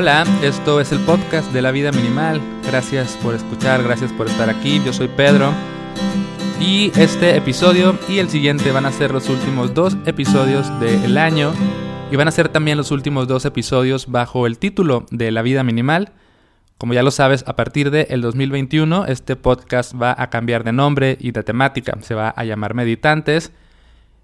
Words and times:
Hola, 0.00 0.24
esto 0.42 0.80
es 0.80 0.92
el 0.92 0.98
podcast 1.00 1.52
de 1.52 1.60
la 1.60 1.72
vida 1.72 1.92
minimal. 1.92 2.40
Gracias 2.66 3.18
por 3.22 3.34
escuchar, 3.34 3.82
gracias 3.82 4.10
por 4.14 4.28
estar 4.28 4.48
aquí. 4.48 4.80
Yo 4.82 4.94
soy 4.94 5.08
Pedro. 5.08 5.52
Y 6.58 6.90
este 6.98 7.36
episodio 7.36 7.98
y 8.08 8.18
el 8.18 8.30
siguiente 8.30 8.72
van 8.72 8.86
a 8.86 8.92
ser 8.92 9.10
los 9.12 9.28
últimos 9.28 9.74
dos 9.74 9.98
episodios 10.06 10.66
del 10.80 11.18
año. 11.18 11.52
Y 12.10 12.16
van 12.16 12.28
a 12.28 12.30
ser 12.30 12.48
también 12.48 12.78
los 12.78 12.92
últimos 12.92 13.28
dos 13.28 13.44
episodios 13.44 14.10
bajo 14.10 14.46
el 14.46 14.56
título 14.56 15.04
de 15.10 15.30
La 15.32 15.42
vida 15.42 15.64
minimal. 15.64 16.12
Como 16.78 16.94
ya 16.94 17.02
lo 17.02 17.10
sabes, 17.10 17.44
a 17.46 17.54
partir 17.54 17.90
del 17.90 18.22
2021 18.22 19.04
este 19.04 19.36
podcast 19.36 19.92
va 20.00 20.14
a 20.16 20.30
cambiar 20.30 20.64
de 20.64 20.72
nombre 20.72 21.18
y 21.20 21.32
de 21.32 21.42
temática. 21.42 21.98
Se 22.00 22.14
va 22.14 22.30
a 22.30 22.44
llamar 22.44 22.72
Meditantes. 22.72 23.52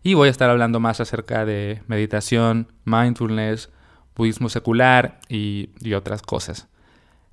Y 0.02 0.14
voy 0.14 0.28
a 0.28 0.30
estar 0.30 0.48
hablando 0.48 0.80
más 0.80 1.02
acerca 1.02 1.44
de 1.44 1.82
meditación, 1.86 2.72
mindfulness, 2.86 3.68
budismo 4.16 4.48
secular 4.48 5.20
y, 5.28 5.68
otras 5.94 6.22
cosas. 6.22 6.68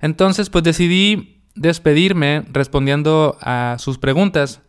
Entonces, 0.00 0.50
pues 0.50 0.64
decidí 0.64 1.40
despedirme 1.54 2.44
respondiendo 2.52 3.36
a 3.40 3.76
sus 3.78 3.98
preguntas. 3.98 4.60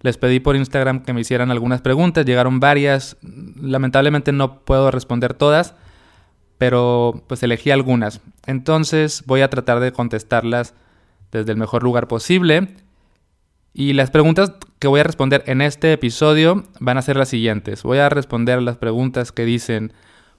Les 0.00 0.18
pedí 0.18 0.40
por 0.40 0.56
Instagram 0.56 1.02
que 1.02 1.12
me 1.12 1.22
hicieran 1.22 1.50
algunas 1.50 1.80
preguntas, 1.80 2.26
llegaron 2.26 2.60
varias, 2.60 3.16
lamentablemente 3.60 4.32
no 4.32 4.60
puedo 4.60 4.90
responder 4.90 5.32
todas, 5.34 5.74
pero 6.58 7.24
pues 7.26 7.42
elegí 7.42 7.70
algunas. 7.70 8.20
Entonces 8.46 9.24
voy 9.26 9.40
a 9.40 9.48
tratar 9.48 9.80
de 9.80 9.92
contestarlas 9.92 10.74
desde 11.32 11.52
el 11.52 11.58
mejor 11.58 11.82
lugar 11.82 12.06
posible. 12.06 12.68
Y 13.72 13.94
las 13.94 14.10
preguntas 14.10 14.52
que 14.78 14.86
voy 14.86 15.00
a 15.00 15.04
responder 15.04 15.42
en 15.46 15.62
este 15.62 15.92
episodio 15.92 16.64
van 16.78 16.98
a 16.98 17.02
ser 17.02 17.16
las 17.16 17.30
siguientes. 17.30 17.82
Voy 17.82 17.98
a 17.98 18.08
responder 18.08 18.62
las 18.62 18.76
preguntas 18.76 19.32
que 19.32 19.44
dicen, 19.44 19.92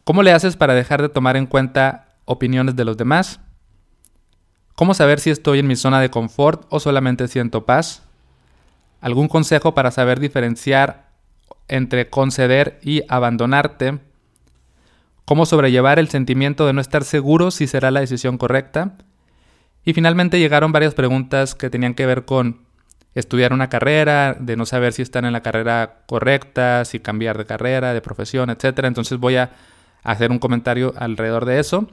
¿Cómo 0.05 0.21
le 0.21 0.31
haces 0.31 0.55
para 0.55 0.75
dejar 0.75 1.01
de 1.01 1.09
tomar 1.09 1.35
en 1.35 1.47
cuenta 1.47 2.05
opiniones 2.25 2.75
de 2.75 2.85
los 2.85 2.95
demás? 2.95 3.39
¿Cómo 4.75 4.93
saber 4.93 5.19
si 5.19 5.31
estoy 5.31 5.57
en 5.57 5.65
mi 5.65 5.75
zona 5.75 5.99
de 5.99 6.11
confort 6.11 6.67
o 6.69 6.79
solamente 6.79 7.27
siento 7.27 7.65
paz? 7.65 8.03
¿Algún 9.01 9.27
consejo 9.27 9.73
para 9.73 9.89
saber 9.89 10.19
diferenciar 10.19 11.09
entre 11.67 12.11
conceder 12.11 12.79
y 12.83 13.01
abandonarte? 13.09 13.97
¿Cómo 15.25 15.47
sobrellevar 15.47 15.97
el 15.97 16.09
sentimiento 16.09 16.67
de 16.67 16.73
no 16.73 16.81
estar 16.81 17.03
seguro 17.03 17.49
si 17.49 17.65
será 17.65 17.89
la 17.89 18.01
decisión 18.01 18.37
correcta? 18.37 18.97
Y 19.85 19.93
finalmente 19.93 20.37
llegaron 20.37 20.71
varias 20.71 20.93
preguntas 20.93 21.55
que 21.55 21.71
tenían 21.71 21.95
que 21.95 22.05
ver 22.05 22.25
con 22.25 22.61
estudiar 23.15 23.53
una 23.53 23.69
carrera, 23.69 24.37
de 24.39 24.55
no 24.55 24.67
saber 24.67 24.93
si 24.93 25.01
están 25.01 25.25
en 25.25 25.33
la 25.33 25.41
carrera 25.41 26.03
correcta, 26.05 26.85
si 26.85 26.99
cambiar 26.99 27.39
de 27.39 27.45
carrera, 27.47 27.95
de 27.95 28.01
profesión, 28.01 28.51
etc. 28.51 28.81
Entonces 28.83 29.17
voy 29.17 29.37
a 29.37 29.49
hacer 30.05 30.31
un 30.31 30.39
comentario 30.39 30.93
alrededor 30.95 31.45
de 31.45 31.59
eso. 31.59 31.89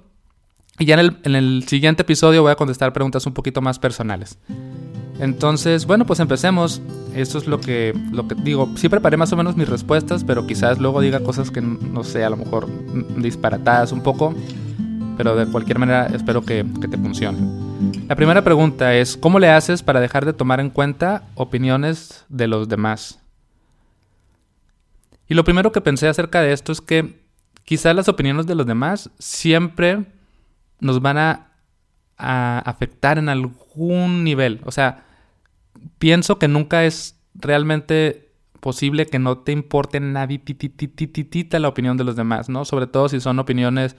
Y 0.79 0.85
ya 0.85 0.99
en 1.01 1.35
el, 1.35 1.65
siguiente 1.69 2.03
episodio 2.03 2.43
voy 2.43 2.53
a 2.53 2.57
contestar 2.57 2.93
preguntas 2.93 3.27
un 3.27 3.35
poquito 3.35 3.61
más 3.61 3.79
personales. 3.79 4.39
Entonces, 5.19 5.87
bueno, 5.87 6.07
pues 6.07 6.21
empecemos. 6.21 6.81
Esto 7.15 7.39
es 7.39 7.47
lo 7.47 7.61
que, 7.61 7.95
lo 8.11 8.27
que 8.27 8.35
digo. 8.35 8.71
Sí 8.77 8.89
preparé 8.89 9.17
más 9.17 9.33
o 9.33 9.37
menos 9.37 9.57
mis 9.57 9.69
respuestas, 9.69 10.25
pero 10.25 10.47
quizás 10.47 10.79
luego 10.79 11.01
diga 11.01 11.21
cosas 11.21 11.51
que 11.51 11.61
no 11.61 12.05
sé, 12.05 12.25
a 12.25 12.31
lo 12.31 12.37
mejor 12.37 12.69
disparatadas 13.17 13.93
un 13.93 14.03
poco. 14.03 14.35
Pero 15.17 15.37
de 15.37 15.47
cualquier 15.47 15.79
manera 15.79 16.07
espero 16.07 16.43
que, 16.43 16.65
que 16.81 16.89
te 16.89 16.97
funcione. 16.97 17.39
La 18.09 18.17
primera 18.17 18.43
pregunta 18.43 18.95
es, 18.95 19.17
¿cómo 19.17 19.39
le 19.39 19.51
haces 19.51 19.83
para 19.83 20.01
dejar 20.01 20.25
de 20.25 20.33
tomar 20.33 20.59
en 20.59 20.71
cuenta 20.71 21.25
opiniones 21.35 22.25
de 22.29 22.49
los 22.49 22.69
demás? 22.69 23.19
Y 25.29 25.35
lo 25.35 25.45
primero 25.45 25.71
que 25.71 25.81
pensé 25.81 26.09
acerca 26.09 26.41
de 26.41 26.53
esto 26.53 26.73
es 26.73 26.81
que 26.81 27.22
quizás 27.65 27.95
las 27.95 28.09
opiniones 28.09 28.47
de 28.47 28.55
los 28.55 28.67
demás 28.67 29.11
siempre 29.19 30.07
nos 30.81 31.01
van 31.01 31.19
a, 31.19 31.49
afectar 32.19 33.19
en 33.19 33.29
algún 33.29 34.23
nivel. 34.23 34.61
O 34.65 34.71
sea, 34.71 35.05
pienso 35.99 36.39
que 36.39 36.47
nunca 36.47 36.85
es 36.85 37.19
realmente 37.35 38.31
posible 38.61 39.07
que 39.07 39.19
no 39.19 39.39
te 39.39 39.51
importe 39.51 39.99
nadie 39.99 40.39
tita 40.39 41.59
la 41.59 41.67
opinión 41.67 41.97
de 41.97 42.05
los 42.05 42.15
demás, 42.15 42.49
¿no? 42.49 42.65
Sobre 42.65 42.87
todo 42.87 43.09
si 43.09 43.19
son 43.19 43.41
opiniones, 43.41 43.97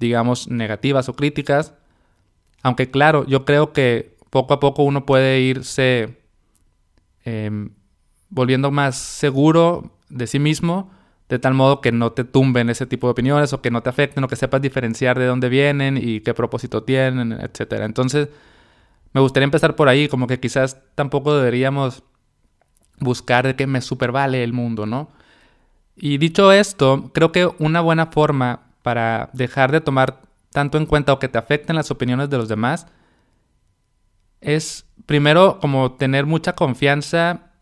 digamos, 0.00 0.48
negativas 0.48 1.08
o 1.08 1.14
críticas. 1.14 1.74
Aunque 2.64 2.90
claro, 2.90 3.24
yo 3.26 3.44
creo 3.44 3.72
que 3.72 4.16
poco 4.30 4.54
a 4.54 4.58
poco 4.58 4.82
uno 4.82 5.06
puede 5.06 5.40
irse 5.40 6.18
em, 7.24 7.70
volviendo 8.28 8.72
más 8.72 8.96
seguro 8.96 9.92
de 10.08 10.26
sí 10.26 10.40
mismo 10.40 10.90
de 11.28 11.38
tal 11.38 11.54
modo 11.54 11.80
que 11.80 11.92
no 11.92 12.12
te 12.12 12.24
tumben 12.24 12.70
ese 12.70 12.86
tipo 12.86 13.06
de 13.06 13.12
opiniones 13.12 13.52
o 13.52 13.62
que 13.62 13.70
no 13.70 13.82
te 13.82 13.90
afecten 13.90 14.22
o 14.24 14.28
que 14.28 14.36
sepas 14.36 14.60
diferenciar 14.60 15.18
de 15.18 15.26
dónde 15.26 15.48
vienen 15.48 15.96
y 15.96 16.20
qué 16.20 16.34
propósito 16.34 16.82
tienen, 16.82 17.32
etc. 17.32 17.72
Entonces, 17.80 18.28
me 19.12 19.20
gustaría 19.20 19.44
empezar 19.44 19.76
por 19.76 19.88
ahí, 19.88 20.08
como 20.08 20.26
que 20.26 20.40
quizás 20.40 20.78
tampoco 20.94 21.34
deberíamos 21.34 22.02
buscar 22.98 23.56
que 23.56 23.66
me 23.66 23.80
supervale 23.80 24.44
el 24.44 24.52
mundo, 24.52 24.86
¿no? 24.86 25.10
Y 25.96 26.18
dicho 26.18 26.52
esto, 26.52 27.10
creo 27.12 27.32
que 27.32 27.50
una 27.58 27.80
buena 27.80 28.06
forma 28.06 28.72
para 28.82 29.30
dejar 29.32 29.72
de 29.72 29.80
tomar 29.80 30.22
tanto 30.50 30.78
en 30.78 30.86
cuenta 30.86 31.12
o 31.12 31.18
que 31.18 31.28
te 31.28 31.38
afecten 31.38 31.76
las 31.76 31.90
opiniones 31.90 32.30
de 32.30 32.38
los 32.38 32.48
demás 32.48 32.86
es 34.40 34.86
primero 35.06 35.58
como 35.60 35.92
tener 35.92 36.26
mucha 36.26 36.54
confianza 36.54 37.52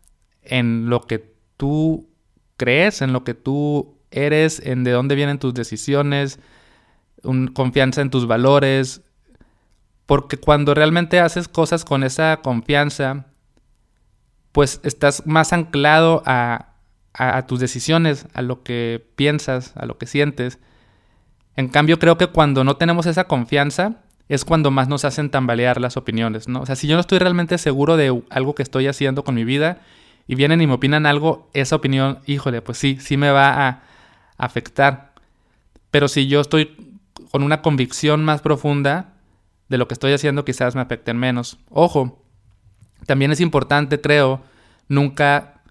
en 0.41 0.89
lo 0.89 1.01
que 1.01 1.33
tú 1.57 2.10
crees, 2.61 3.01
en 3.01 3.11
lo 3.11 3.23
que 3.23 3.33
tú 3.33 3.97
eres, 4.11 4.59
en 4.63 4.83
de 4.83 4.91
dónde 4.91 5.15
vienen 5.15 5.39
tus 5.39 5.55
decisiones, 5.55 6.37
confianza 7.55 8.01
en 8.01 8.11
tus 8.11 8.27
valores, 8.27 9.01
porque 10.05 10.37
cuando 10.37 10.75
realmente 10.75 11.19
haces 11.19 11.47
cosas 11.47 11.83
con 11.85 12.03
esa 12.03 12.41
confianza, 12.43 13.25
pues 14.51 14.79
estás 14.83 15.25
más 15.25 15.53
anclado 15.53 16.21
a, 16.27 16.75
a, 17.13 17.47
tus 17.47 17.59
decisiones, 17.59 18.27
a 18.35 18.43
lo 18.43 18.61
que 18.61 19.03
piensas, 19.15 19.73
a 19.75 19.87
lo 19.87 19.97
que 19.97 20.05
sientes. 20.05 20.59
En 21.55 21.67
cambio, 21.67 21.97
creo 21.97 22.19
que 22.19 22.27
cuando 22.27 22.63
no 22.63 22.77
tenemos 22.77 23.07
esa 23.07 23.23
confianza, 23.23 24.03
es 24.29 24.45
cuando 24.45 24.69
más 24.69 24.87
nos 24.87 25.03
hacen 25.03 25.31
tambalear 25.31 25.81
las 25.81 25.97
opiniones, 25.97 26.47
¿no? 26.47 26.61
O 26.61 26.65
sea, 26.67 26.75
si 26.75 26.85
yo 26.85 26.93
no 26.93 27.01
estoy 27.01 27.17
realmente 27.17 27.57
seguro 27.57 27.97
de 27.97 28.21
algo 28.29 28.53
que 28.53 28.61
estoy 28.61 28.85
haciendo 28.85 29.23
con 29.23 29.33
mi 29.33 29.45
vida, 29.45 29.81
y 30.31 30.35
vienen 30.35 30.61
y 30.61 30.67
me 30.67 30.75
opinan 30.75 31.05
algo, 31.05 31.49
esa 31.51 31.75
opinión, 31.75 32.19
híjole, 32.25 32.61
pues 32.61 32.77
sí, 32.77 32.97
sí 33.01 33.17
me 33.17 33.31
va 33.31 33.67
a 33.67 33.83
afectar. 34.37 35.11
Pero 35.91 36.07
si 36.07 36.27
yo 36.27 36.39
estoy 36.39 37.01
con 37.31 37.43
una 37.43 37.61
convicción 37.61 38.23
más 38.23 38.39
profunda 38.39 39.15
de 39.67 39.77
lo 39.77 39.89
que 39.89 39.93
estoy 39.93 40.13
haciendo, 40.13 40.45
quizás 40.45 40.73
me 40.73 40.79
afecten 40.79 41.17
menos. 41.17 41.57
Ojo, 41.69 42.23
también 43.05 43.31
es 43.31 43.41
importante, 43.41 43.99
creo, 43.99 44.41
nunca 44.87 45.63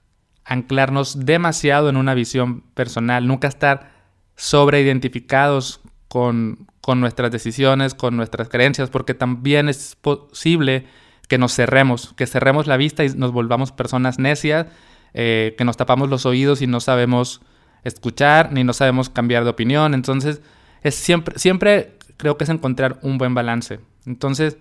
anclarnos 0.45 1.25
demasiado 1.25 1.89
en 1.89 1.97
una 1.97 2.13
visión 2.13 2.61
personal, 2.75 3.27
nunca 3.27 3.49
estar 3.49 3.93
sobreidentificados 4.37 5.81
con, 6.07 6.67
con 6.83 7.01
nuestras 7.01 7.31
decisiones, 7.31 7.95
con 7.95 8.15
nuestras 8.15 8.51
creencias, 8.51 8.91
porque 8.91 9.15
también 9.15 9.71
es 9.71 9.97
posible 9.99 10.85
que 11.31 11.39
nos 11.39 11.55
cerremos, 11.55 12.13
que 12.17 12.27
cerremos 12.27 12.67
la 12.67 12.77
vista 12.77 13.05
y 13.05 13.11
nos 13.11 13.31
volvamos 13.31 13.71
personas 13.71 14.19
necias, 14.19 14.67
eh, 15.15 15.55
que 15.57 15.65
nos 15.65 15.77
tapamos 15.77 16.11
los 16.11 16.27
oídos 16.27 16.61
y 16.61 16.67
no 16.67 16.81
sabemos 16.81 17.41
escuchar, 17.85 18.53
ni 18.53 18.65
no 18.65 18.73
sabemos 18.73 19.11
cambiar 19.11 19.45
de 19.45 19.51
opinión. 19.51 19.95
Entonces, 19.95 20.43
es 20.83 20.97
siempre, 20.97 21.39
siempre 21.39 21.97
creo 22.17 22.37
que 22.37 22.43
es 22.43 22.51
encontrar 22.51 22.99
un 23.03 23.17
buen 23.17 23.33
balance. 23.33 23.79
Entonces, 24.07 24.59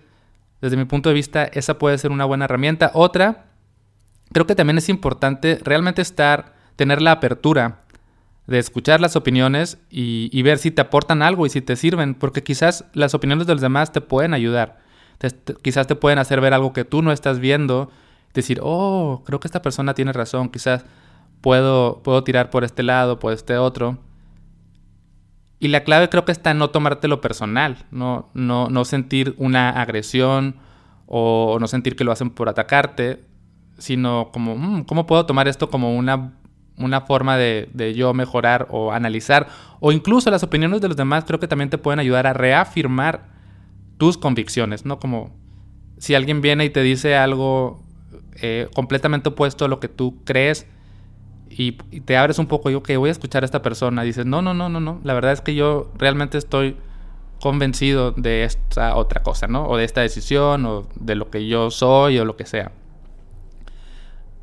desde 0.60 0.76
mi 0.76 0.84
punto 0.84 1.08
de 1.08 1.16
vista, 1.16 1.42
esa 1.42 1.76
puede 1.76 1.98
ser 1.98 2.12
una 2.12 2.24
buena 2.24 2.44
herramienta. 2.44 2.92
Otra, 2.94 3.46
creo 4.32 4.46
que 4.46 4.54
también 4.54 4.78
es 4.78 4.88
importante 4.88 5.58
realmente 5.64 6.02
estar, 6.02 6.54
tener 6.76 7.02
la 7.02 7.10
apertura 7.10 7.80
de 8.46 8.60
escuchar 8.60 9.00
las 9.00 9.16
opiniones 9.16 9.78
y, 9.90 10.30
y 10.32 10.42
ver 10.42 10.58
si 10.58 10.70
te 10.70 10.82
aportan 10.82 11.22
algo 11.22 11.46
y 11.46 11.50
si 11.50 11.62
te 11.62 11.74
sirven, 11.74 12.14
porque 12.14 12.44
quizás 12.44 12.84
las 12.92 13.12
opiniones 13.12 13.48
de 13.48 13.54
los 13.54 13.60
demás 13.60 13.90
te 13.90 14.00
pueden 14.00 14.34
ayudar 14.34 14.88
quizás 15.62 15.86
te 15.86 15.96
pueden 15.96 16.18
hacer 16.18 16.40
ver 16.40 16.54
algo 16.54 16.72
que 16.72 16.84
tú 16.84 17.02
no 17.02 17.12
estás 17.12 17.38
viendo, 17.40 17.90
decir, 18.32 18.60
oh, 18.62 19.22
creo 19.26 19.40
que 19.40 19.48
esta 19.48 19.62
persona 19.62 19.94
tiene 19.94 20.12
razón, 20.12 20.48
quizás 20.48 20.84
puedo, 21.40 22.00
puedo 22.02 22.24
tirar 22.24 22.50
por 22.50 22.64
este 22.64 22.82
lado, 22.82 23.18
por 23.18 23.32
este 23.32 23.56
otro. 23.56 23.98
Y 25.58 25.68
la 25.68 25.84
clave 25.84 26.08
creo 26.08 26.24
que 26.24 26.32
está 26.32 26.52
en 26.52 26.58
no 26.58 26.70
tomártelo 26.70 27.20
personal, 27.20 27.84
no, 27.90 28.30
no, 28.32 28.68
no 28.68 28.84
sentir 28.84 29.34
una 29.36 29.70
agresión 29.70 30.56
o 31.06 31.58
no 31.60 31.66
sentir 31.66 31.96
que 31.96 32.04
lo 32.04 32.12
hacen 32.12 32.30
por 32.30 32.48
atacarte, 32.48 33.24
sino 33.76 34.30
como, 34.32 34.56
mm, 34.56 34.84
¿cómo 34.84 35.06
puedo 35.06 35.26
tomar 35.26 35.48
esto 35.48 35.68
como 35.68 35.94
una, 35.96 36.32
una 36.78 37.02
forma 37.02 37.36
de, 37.36 37.68
de, 37.74 37.92
yo 37.92 38.14
mejorar 38.14 38.68
o 38.70 38.92
analizar? 38.92 39.48
O 39.80 39.92
incluso 39.92 40.30
las 40.30 40.42
opiniones 40.42 40.80
de 40.80 40.88
los 40.88 40.96
demás 40.96 41.24
creo 41.26 41.40
que 41.40 41.48
también 41.48 41.68
te 41.68 41.78
pueden 41.78 42.00
ayudar 42.00 42.26
a 42.26 42.32
reafirmar 42.32 43.39
tus 44.00 44.16
convicciones, 44.16 44.86
¿no? 44.86 44.98
Como 44.98 45.30
si 45.98 46.14
alguien 46.14 46.40
viene 46.40 46.64
y 46.64 46.70
te 46.70 46.82
dice 46.82 47.16
algo 47.16 47.84
eh, 48.40 48.66
completamente 48.74 49.28
opuesto 49.28 49.66
a 49.66 49.68
lo 49.68 49.78
que 49.78 49.88
tú 49.88 50.24
crees 50.24 50.66
y, 51.50 51.72
te 51.72 52.16
abres 52.16 52.38
un 52.38 52.46
poco 52.46 52.70
y, 52.70 52.74
ok, 52.74 52.92
voy 52.96 53.10
a 53.10 53.12
escuchar 53.12 53.42
a 53.42 53.44
esta 53.44 53.60
persona. 53.60 54.02
Dices, 54.02 54.24
no, 54.24 54.40
no, 54.40 54.54
no, 54.54 54.70
no, 54.70 54.80
no. 54.80 55.00
La 55.04 55.12
verdad 55.12 55.32
es 55.32 55.42
que 55.42 55.54
yo 55.54 55.92
realmente 55.98 56.38
estoy 56.38 56.78
convencido 57.42 58.12
de 58.12 58.44
esta 58.44 58.96
otra 58.96 59.22
cosa, 59.22 59.46
¿no? 59.46 59.66
O 59.66 59.76
de 59.76 59.84
esta 59.84 60.00
decisión, 60.00 60.64
o 60.64 60.86
de 60.94 61.14
lo 61.14 61.30
que 61.30 61.46
yo 61.46 61.70
soy, 61.70 62.18
o 62.18 62.24
lo 62.24 62.36
que 62.36 62.46
sea. 62.46 62.72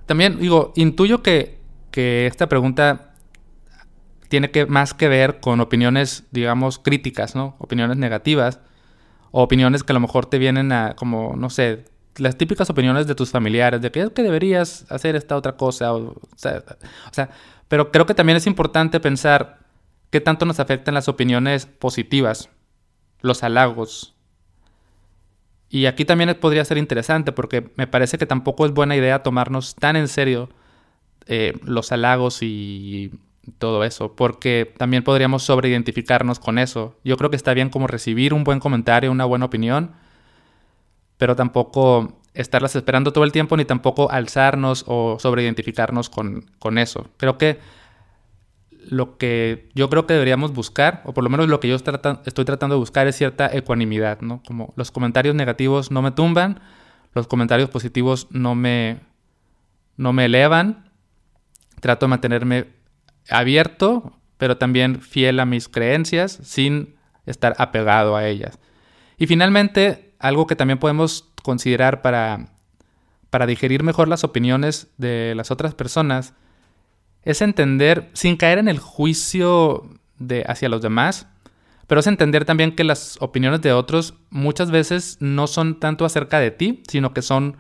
También 0.06 0.38
digo, 0.38 0.72
intuyo 0.76 1.24
que, 1.24 1.58
que 1.90 2.28
esta 2.28 2.48
pregunta 2.48 3.16
tiene 4.30 4.52
que, 4.52 4.68
más 4.68 4.94
que 4.94 5.08
ver 5.08 5.40
con 5.40 5.62
opiniones, 5.62 6.28
digamos, 6.30 6.78
críticas, 6.78 7.36
¿no? 7.36 7.56
Opiniones 7.58 7.98
negativas, 7.98 8.60
o 9.32 9.44
opiniones 9.44 9.84
que 9.84 9.94
a 9.94 9.96
lo 9.96 10.00
mejor 10.00 10.26
te 10.26 10.38
vienen 10.38 10.72
a, 10.72 10.96
como, 10.96 11.36
no 11.36 11.50
sé, 11.50 11.86
las 12.18 12.38
típicas 12.38 12.70
opiniones 12.70 13.08
de 13.08 13.16
tus 13.16 13.32
familiares, 13.32 13.82
de 13.82 13.92
que 13.92 14.02
es 14.02 14.10
que 14.12 14.24
deberías 14.24 14.86
hacer 14.90 15.16
esta 15.16 15.36
otra 15.36 15.56
cosa, 15.56 15.94
o, 15.94 16.14
o 16.14 16.20
sea, 16.36 17.30
pero 17.68 17.92
creo 17.92 18.06
que 18.06 18.14
también 18.14 18.38
es 18.38 18.48
importante 18.48 19.00
pensar 19.00 19.60
qué 20.10 20.22
tanto 20.22 20.46
nos 20.46 20.60
afectan 20.60 20.94
las 20.94 21.08
opiniones 21.08 21.66
positivas, 21.66 22.50
los 23.22 23.44
halagos. 23.44 24.16
Y 25.70 25.86
aquí 25.86 26.06
también 26.06 26.36
podría 26.40 26.64
ser 26.64 26.78
interesante 26.78 27.32
porque 27.34 27.72
me 27.76 27.88
parece 27.88 28.18
que 28.18 28.26
tampoco 28.26 28.66
es 28.66 28.72
buena 28.72 28.96
idea 28.96 29.22
tomarnos 29.22 29.76
tan 29.76 29.98
en 29.98 30.08
serio 30.08 30.50
eh, 31.26 31.54
los 31.64 31.92
halagos 31.92 32.42
y 32.42 33.12
todo 33.58 33.84
eso, 33.84 34.16
porque 34.16 34.74
también 34.78 35.04
podríamos 35.04 35.44
sobreidentificarnos 35.44 36.40
con 36.40 36.60
eso. 36.60 36.96
Yo 37.04 37.18
creo 37.18 37.30
que 37.30 37.36
está 37.36 37.54
bien 37.54 37.70
como 37.70 37.88
recibir 37.88 38.34
un 38.34 38.44
buen 38.44 38.60
comentario, 38.60 39.12
una 39.12 39.26
buena 39.26 39.46
opinión, 39.46 39.92
pero 41.18 41.36
tampoco 41.36 42.20
estarlas 42.34 42.76
esperando 42.76 43.14
todo 43.14 43.24
el 43.24 43.32
tiempo, 43.32 43.58
ni 43.58 43.66
tampoco 43.66 44.12
alzarnos 44.12 44.84
o 44.88 45.18
sobreidentificarnos 45.20 46.10
con, 46.10 46.46
con 46.60 46.78
eso. 46.78 47.10
Creo 47.18 47.38
que 47.38 47.60
lo 48.90 49.18
que 49.18 49.70
yo 49.74 49.90
creo 49.90 50.08
que 50.08 50.14
deberíamos 50.14 50.54
buscar, 50.54 51.02
o 51.06 51.14
por 51.14 51.24
lo 51.24 51.30
menos 51.30 51.48
lo 51.50 51.60
que 51.60 51.68
yo 51.68 51.76
estoy 51.76 52.46
tratando 52.46 52.76
de 52.76 52.80
buscar, 52.80 53.08
es 53.08 53.16
cierta 53.16 53.50
ecuanimidad, 53.52 54.22
¿no? 54.22 54.42
Como 54.46 54.74
los 54.76 54.92
comentarios 54.92 55.36
negativos 55.36 55.92
no 55.92 56.02
me 56.02 56.12
tumban, 56.12 56.62
los 57.14 57.28
comentarios 57.28 57.70
positivos 57.70 58.28
no 58.30 58.56
me, 58.56 59.00
no 59.98 60.14
me 60.14 60.26
elevan. 60.26 60.92
Trato 61.80 62.06
de 62.06 62.10
mantenerme 62.12 62.77
abierto, 63.30 64.18
pero 64.38 64.58
también 64.58 65.02
fiel 65.02 65.40
a 65.40 65.46
mis 65.46 65.68
creencias, 65.68 66.40
sin 66.44 66.96
estar 67.26 67.56
apegado 67.58 68.16
a 68.16 68.26
ellas. 68.28 68.60
Y 69.18 69.28
finalmente, 69.28 70.14
algo 70.20 70.48
que 70.48 70.56
también 70.56 70.80
podemos 70.80 71.30
considerar 71.44 72.02
para, 72.02 72.50
para 73.30 73.46
digerir 73.46 73.84
mejor 73.84 74.08
las 74.08 74.24
opiniones 74.24 74.88
de 74.98 75.34
las 75.36 75.52
otras 75.52 75.74
personas 75.74 76.34
es 77.24 77.42
entender, 77.42 78.10
sin 78.14 78.38
caer 78.38 78.58
en 78.58 78.70
el 78.70 78.80
juicio 78.80 79.90
de, 80.18 80.44
hacia 80.48 80.70
los 80.70 80.82
demás, 80.82 81.28
pero 81.88 82.00
es 82.00 82.08
entender 82.08 82.46
también 82.46 82.76
que 82.76 82.84
las 82.84 83.18
opiniones 83.22 83.62
de 83.62 83.74
otros 83.74 84.14
muchas 84.30 84.72
veces 84.72 85.18
no 85.20 85.48
son 85.48 85.80
tanto 85.80 86.06
acerca 86.06 86.40
de 86.40 86.52
ti, 86.52 86.84
sino 86.88 87.14
que 87.14 87.22
son 87.22 87.58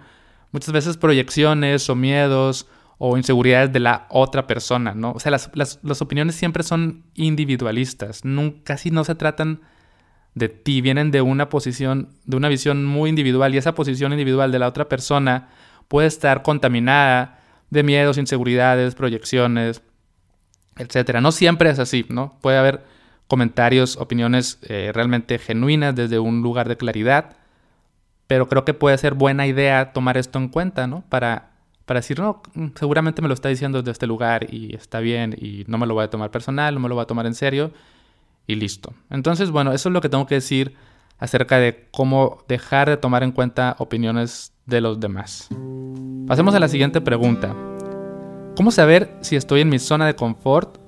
muchas 0.51 0.71
veces 0.71 0.97
proyecciones 0.97 1.89
o 1.89 1.95
miedos 1.95 2.67
o 2.97 3.17
inseguridades 3.17 3.71
de 3.71 3.79
la 3.79 4.07
otra 4.09 4.47
persona, 4.47 4.93
¿no? 4.95 5.11
O 5.11 5.19
sea, 5.19 5.31
las, 5.31 5.51
las, 5.53 6.01
opiniones 6.01 6.35
siempre 6.35 6.63
son 6.63 7.03
individualistas, 7.13 8.23
casi 8.63 8.89
no 8.89 9.03
se 9.03 9.15
tratan 9.15 9.61
de 10.33 10.49
ti, 10.49 10.81
vienen 10.81 11.11
de 11.11 11.21
una 11.21 11.49
posición, 11.49 12.09
de 12.25 12.37
una 12.37 12.49
visión 12.49 12.85
muy 12.85 13.09
individual 13.09 13.53
y 13.53 13.57
esa 13.57 13.75
posición 13.75 14.13
individual 14.13 14.51
de 14.51 14.59
la 14.59 14.67
otra 14.67 14.89
persona 14.89 15.49
puede 15.87 16.07
estar 16.07 16.43
contaminada 16.43 17.39
de 17.69 17.83
miedos, 17.83 18.17
inseguridades, 18.17 18.95
proyecciones, 18.95 19.81
etcétera. 20.77 21.21
No 21.21 21.31
siempre 21.31 21.69
es 21.69 21.79
así, 21.79 22.05
¿no? 22.09 22.37
Puede 22.41 22.57
haber 22.57 22.83
comentarios, 23.27 23.97
opiniones 23.97 24.59
eh, 24.63 24.91
realmente 24.93 25.37
genuinas 25.37 25.95
desde 25.95 26.19
un 26.19 26.41
lugar 26.41 26.67
de 26.67 26.77
claridad, 26.77 27.37
pero 28.25 28.47
creo 28.47 28.65
que 28.65 28.73
puede 28.73 28.97
ser 28.97 29.13
buena 29.13 29.47
idea 29.47 29.91
tomar 29.91 30.17
esto 30.17 30.39
en 30.39 30.49
cuenta, 30.49 30.87
¿no? 30.87 31.03
Para, 31.09 31.56
para 31.87 32.01
decir, 32.01 32.19
no, 32.19 32.41
seguramente 32.75 33.21
me 33.21 33.29
lo 33.29 33.33
está 33.33 33.47
diciendo 33.47 33.77
desde 33.79 33.91
este 33.91 34.07
lugar 34.07 34.53
y 34.53 34.75
está 34.75 34.99
bien 34.99 35.33
y 35.39 35.63
no 35.67 35.77
me 35.77 35.87
lo 35.87 35.93
voy 35.93 36.03
a 36.03 36.09
tomar 36.09 36.29
personal, 36.31 36.73
no 36.73 36.81
me 36.81 36.89
lo 36.89 36.95
voy 36.95 37.03
a 37.03 37.07
tomar 37.07 37.25
en 37.25 37.33
serio 37.33 37.71
y 38.45 38.55
listo. 38.55 38.93
Entonces, 39.09 39.51
bueno, 39.51 39.71
eso 39.71 39.87
es 39.87 39.93
lo 39.93 40.01
que 40.01 40.09
tengo 40.09 40.27
que 40.27 40.35
decir 40.35 40.75
acerca 41.17 41.59
de 41.59 41.87
cómo 41.91 42.43
dejar 42.49 42.89
de 42.89 42.97
tomar 42.97 43.23
en 43.23 43.31
cuenta 43.31 43.77
opiniones 43.79 44.51
de 44.65 44.81
los 44.81 44.99
demás. 44.99 45.47
Pasemos 46.27 46.53
a 46.55 46.59
la 46.59 46.67
siguiente 46.67 46.99
pregunta. 46.99 47.55
¿Cómo 48.57 48.71
saber 48.71 49.15
si 49.21 49.37
estoy 49.37 49.61
en 49.61 49.69
mi 49.69 49.79
zona 49.79 50.05
de 50.05 50.15
confort 50.15 50.79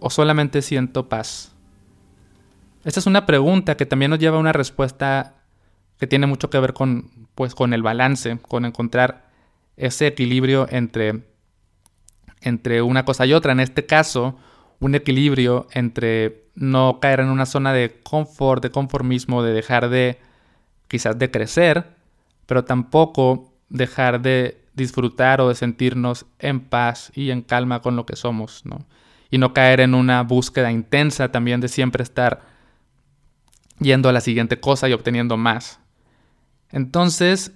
o 0.00 0.08
solamente 0.08 0.62
siento 0.62 1.10
paz? 1.10 1.52
Esta 2.84 3.00
es 3.00 3.06
una 3.06 3.26
pregunta 3.26 3.76
que 3.76 3.84
también 3.84 4.10
nos 4.10 4.18
lleva 4.18 4.38
a 4.38 4.40
una 4.40 4.54
respuesta 4.54 5.34
que 5.98 6.06
tiene 6.06 6.26
mucho 6.26 6.48
que 6.48 6.58
ver 6.58 6.72
con, 6.72 7.10
pues, 7.34 7.54
con 7.54 7.74
el 7.74 7.82
balance, 7.82 8.38
con 8.48 8.64
encontrar 8.64 9.30
ese 9.76 10.06
equilibrio 10.06 10.66
entre, 10.70 11.22
entre 12.40 12.82
una 12.82 13.04
cosa 13.04 13.26
y 13.26 13.32
otra. 13.32 13.52
En 13.52 13.60
este 13.60 13.86
caso, 13.86 14.38
un 14.80 14.94
equilibrio 14.94 15.66
entre 15.72 16.44
no 16.54 16.98
caer 17.00 17.20
en 17.20 17.28
una 17.28 17.46
zona 17.46 17.72
de 17.72 18.00
confort, 18.02 18.62
de 18.62 18.70
conformismo, 18.70 19.42
de 19.42 19.52
dejar 19.52 19.88
de 19.88 20.18
quizás 20.88 21.18
de 21.18 21.30
crecer, 21.30 21.96
pero 22.46 22.64
tampoco 22.64 23.52
dejar 23.68 24.20
de 24.20 24.62
disfrutar 24.74 25.40
o 25.40 25.48
de 25.48 25.54
sentirnos 25.54 26.26
en 26.38 26.60
paz 26.60 27.10
y 27.14 27.30
en 27.30 27.42
calma 27.42 27.80
con 27.80 27.96
lo 27.96 28.06
que 28.06 28.16
somos, 28.16 28.64
¿no? 28.64 28.86
Y 29.30 29.38
no 29.38 29.54
caer 29.54 29.80
en 29.80 29.94
una 29.94 30.22
búsqueda 30.22 30.70
intensa 30.70 31.30
también 31.30 31.60
de 31.60 31.68
siempre 31.68 32.02
estar 32.02 32.42
yendo 33.78 34.08
a 34.08 34.12
la 34.12 34.20
siguiente 34.20 34.60
cosa 34.60 34.88
y 34.88 34.92
obteniendo 34.92 35.36
más. 35.36 35.80
Entonces, 36.70 37.52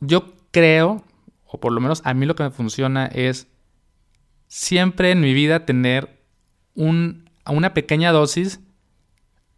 yo 0.00 0.31
creo, 0.52 1.04
o 1.46 1.58
por 1.58 1.72
lo 1.72 1.80
menos 1.80 2.00
a 2.04 2.14
mí 2.14 2.24
lo 2.24 2.36
que 2.36 2.44
me 2.44 2.50
funciona 2.50 3.06
es 3.06 3.48
siempre 4.46 5.10
en 5.10 5.20
mi 5.20 5.34
vida 5.34 5.66
tener 5.66 6.22
un, 6.74 7.28
una 7.46 7.74
pequeña 7.74 8.12
dosis 8.12 8.60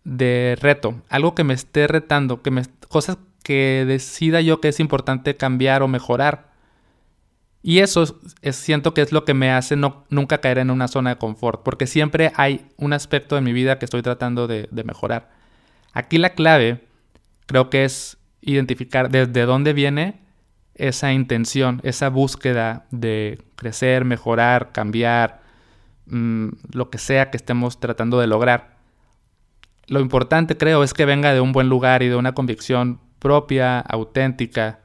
de 0.04 0.56
reto, 0.60 1.02
algo 1.08 1.34
que 1.34 1.44
me 1.44 1.54
esté 1.54 1.86
retando, 1.86 2.42
que 2.42 2.50
me, 2.50 2.62
cosas 2.88 3.18
que 3.42 3.84
decida 3.86 4.40
yo 4.40 4.60
que 4.60 4.68
es 4.68 4.80
importante 4.80 5.36
cambiar 5.36 5.82
o 5.82 5.88
mejorar. 5.88 6.52
Y 7.62 7.78
eso 7.78 8.04
es, 8.42 8.56
siento 8.56 8.92
que 8.94 9.00
es 9.00 9.10
lo 9.10 9.24
que 9.24 9.34
me 9.34 9.50
hace 9.50 9.74
no, 9.74 10.04
nunca 10.10 10.38
caer 10.38 10.58
en 10.58 10.70
una 10.70 10.86
zona 10.86 11.10
de 11.10 11.18
confort, 11.18 11.62
porque 11.62 11.86
siempre 11.86 12.32
hay 12.36 12.66
un 12.76 12.92
aspecto 12.92 13.34
de 13.34 13.40
mi 13.40 13.52
vida 13.52 13.78
que 13.78 13.86
estoy 13.86 14.02
tratando 14.02 14.46
de, 14.46 14.68
de 14.70 14.84
mejorar. 14.84 15.30
Aquí 15.92 16.18
la 16.18 16.34
clave 16.34 16.86
creo 17.46 17.70
que 17.70 17.84
es 17.84 18.18
identificar 18.42 19.10
desde 19.10 19.46
dónde 19.46 19.72
viene 19.72 20.23
esa 20.74 21.12
intención, 21.12 21.80
esa 21.84 22.08
búsqueda 22.08 22.86
de 22.90 23.42
crecer, 23.56 24.04
mejorar, 24.04 24.72
cambiar, 24.72 25.42
mm, 26.06 26.48
lo 26.72 26.90
que 26.90 26.98
sea 26.98 27.30
que 27.30 27.36
estemos 27.36 27.80
tratando 27.80 28.18
de 28.20 28.26
lograr. 28.26 28.76
Lo 29.86 30.00
importante 30.00 30.56
creo 30.56 30.82
es 30.82 30.94
que 30.94 31.04
venga 31.04 31.32
de 31.32 31.40
un 31.40 31.52
buen 31.52 31.68
lugar 31.68 32.02
y 32.02 32.08
de 32.08 32.16
una 32.16 32.32
convicción 32.32 33.00
propia, 33.18 33.80
auténtica, 33.80 34.80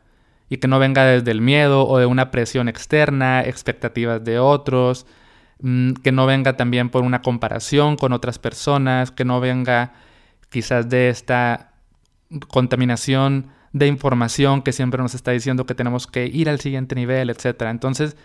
y 0.49 0.57
que 0.57 0.67
no 0.67 0.79
venga 0.79 1.05
desde 1.05 1.31
el 1.31 1.41
miedo 1.41 1.87
o 1.87 1.99
de 1.99 2.05
una 2.05 2.31
presión 2.31 2.67
externa, 2.67 3.41
expectativas 3.41 4.23
de 4.23 4.39
otros, 4.39 5.05
mm, 5.61 5.93
que 6.03 6.11
no 6.11 6.25
venga 6.25 6.57
también 6.57 6.89
por 6.89 7.03
una 7.03 7.21
comparación 7.21 7.95
con 7.97 8.13
otras 8.13 8.39
personas, 8.39 9.11
que 9.11 9.25
no 9.25 9.39
venga 9.39 9.93
quizás 10.49 10.89
de 10.89 11.09
esta 11.09 11.73
contaminación 12.47 13.47
de 13.73 13.87
información 13.87 14.61
que 14.61 14.71
siempre 14.71 15.01
nos 15.01 15.15
está 15.15 15.31
diciendo 15.31 15.65
que 15.65 15.75
tenemos 15.75 16.07
que 16.07 16.25
ir 16.25 16.49
al 16.49 16.59
siguiente 16.59 16.95
nivel, 16.95 17.29
etc. 17.29 17.63
Entonces, 17.69 18.17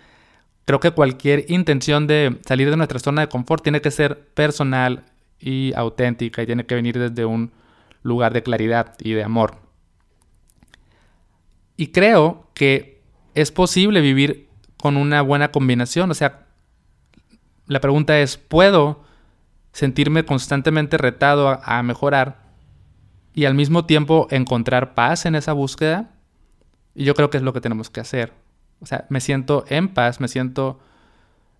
creo 0.64 0.80
que 0.80 0.92
cualquier 0.92 1.50
intención 1.50 2.06
de 2.06 2.38
salir 2.46 2.70
de 2.70 2.76
nuestra 2.76 2.98
zona 2.98 3.22
de 3.22 3.28
confort 3.28 3.62
tiene 3.62 3.80
que 3.80 3.90
ser 3.90 4.28
personal 4.28 5.04
y 5.38 5.72
auténtica 5.74 6.42
y 6.42 6.46
tiene 6.46 6.66
que 6.66 6.74
venir 6.74 6.98
desde 6.98 7.24
un 7.24 7.52
lugar 8.02 8.32
de 8.32 8.42
claridad 8.42 8.94
y 8.98 9.12
de 9.12 9.24
amor. 9.24 9.56
Y 11.76 11.88
creo 11.88 12.48
que 12.54 13.02
es 13.34 13.50
posible 13.50 14.00
vivir 14.00 14.48
con 14.76 14.96
una 14.96 15.22
buena 15.22 15.50
combinación. 15.50 16.10
O 16.10 16.14
sea, 16.14 16.46
la 17.66 17.80
pregunta 17.80 18.20
es, 18.20 18.36
¿puedo 18.36 19.02
sentirme 19.72 20.24
constantemente 20.24 20.96
retado 20.98 21.60
a, 21.62 21.82
mejorar 21.82 22.43
y 23.34 23.44
al 23.46 23.54
mismo 23.54 23.84
tiempo 23.84 24.28
encontrar 24.30 24.94
paz 24.94 25.26
en 25.26 25.34
esa 25.34 25.52
búsqueda? 25.52 26.10
Y 26.94 27.04
yo 27.04 27.14
creo 27.14 27.30
que 27.30 27.36
es 27.36 27.42
lo 27.42 27.52
que 27.52 27.60
tenemos 27.60 27.90
que 27.90 28.00
hacer. 28.00 28.32
O 28.80 28.86
sea, 28.86 29.06
me 29.08 29.20
siento 29.20 29.64
en 29.68 29.88
paz, 29.88 30.20
me 30.20 30.28
siento 30.28 30.78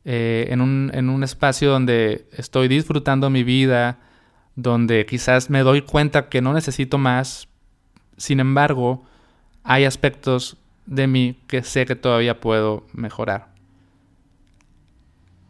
eh, 0.04 0.46
en, 0.50 0.60
un, 0.60 0.90
en 0.94 1.08
un 1.08 1.24
espacio 1.24 1.70
donde 1.70 2.28
estoy 2.32 2.68
disfrutando 2.68 3.30
mi 3.30 3.42
vida, 3.42 3.98
donde 4.54 5.04
quizás 5.06 5.50
me 5.50 5.60
doy 5.60 5.82
cuenta 5.82 6.28
que 6.28 6.40
no 6.40 6.52
necesito 6.52 6.98
más. 6.98 7.48
Sin 8.16 8.38
embargo, 8.38 9.04
hay 9.64 9.84
aspectos 9.84 10.56
de 10.86 11.06
mí 11.06 11.40
que 11.48 11.62
sé 11.62 11.86
que 11.86 11.96
todavía 11.96 12.40
puedo 12.40 12.86
mejorar. 12.92 13.48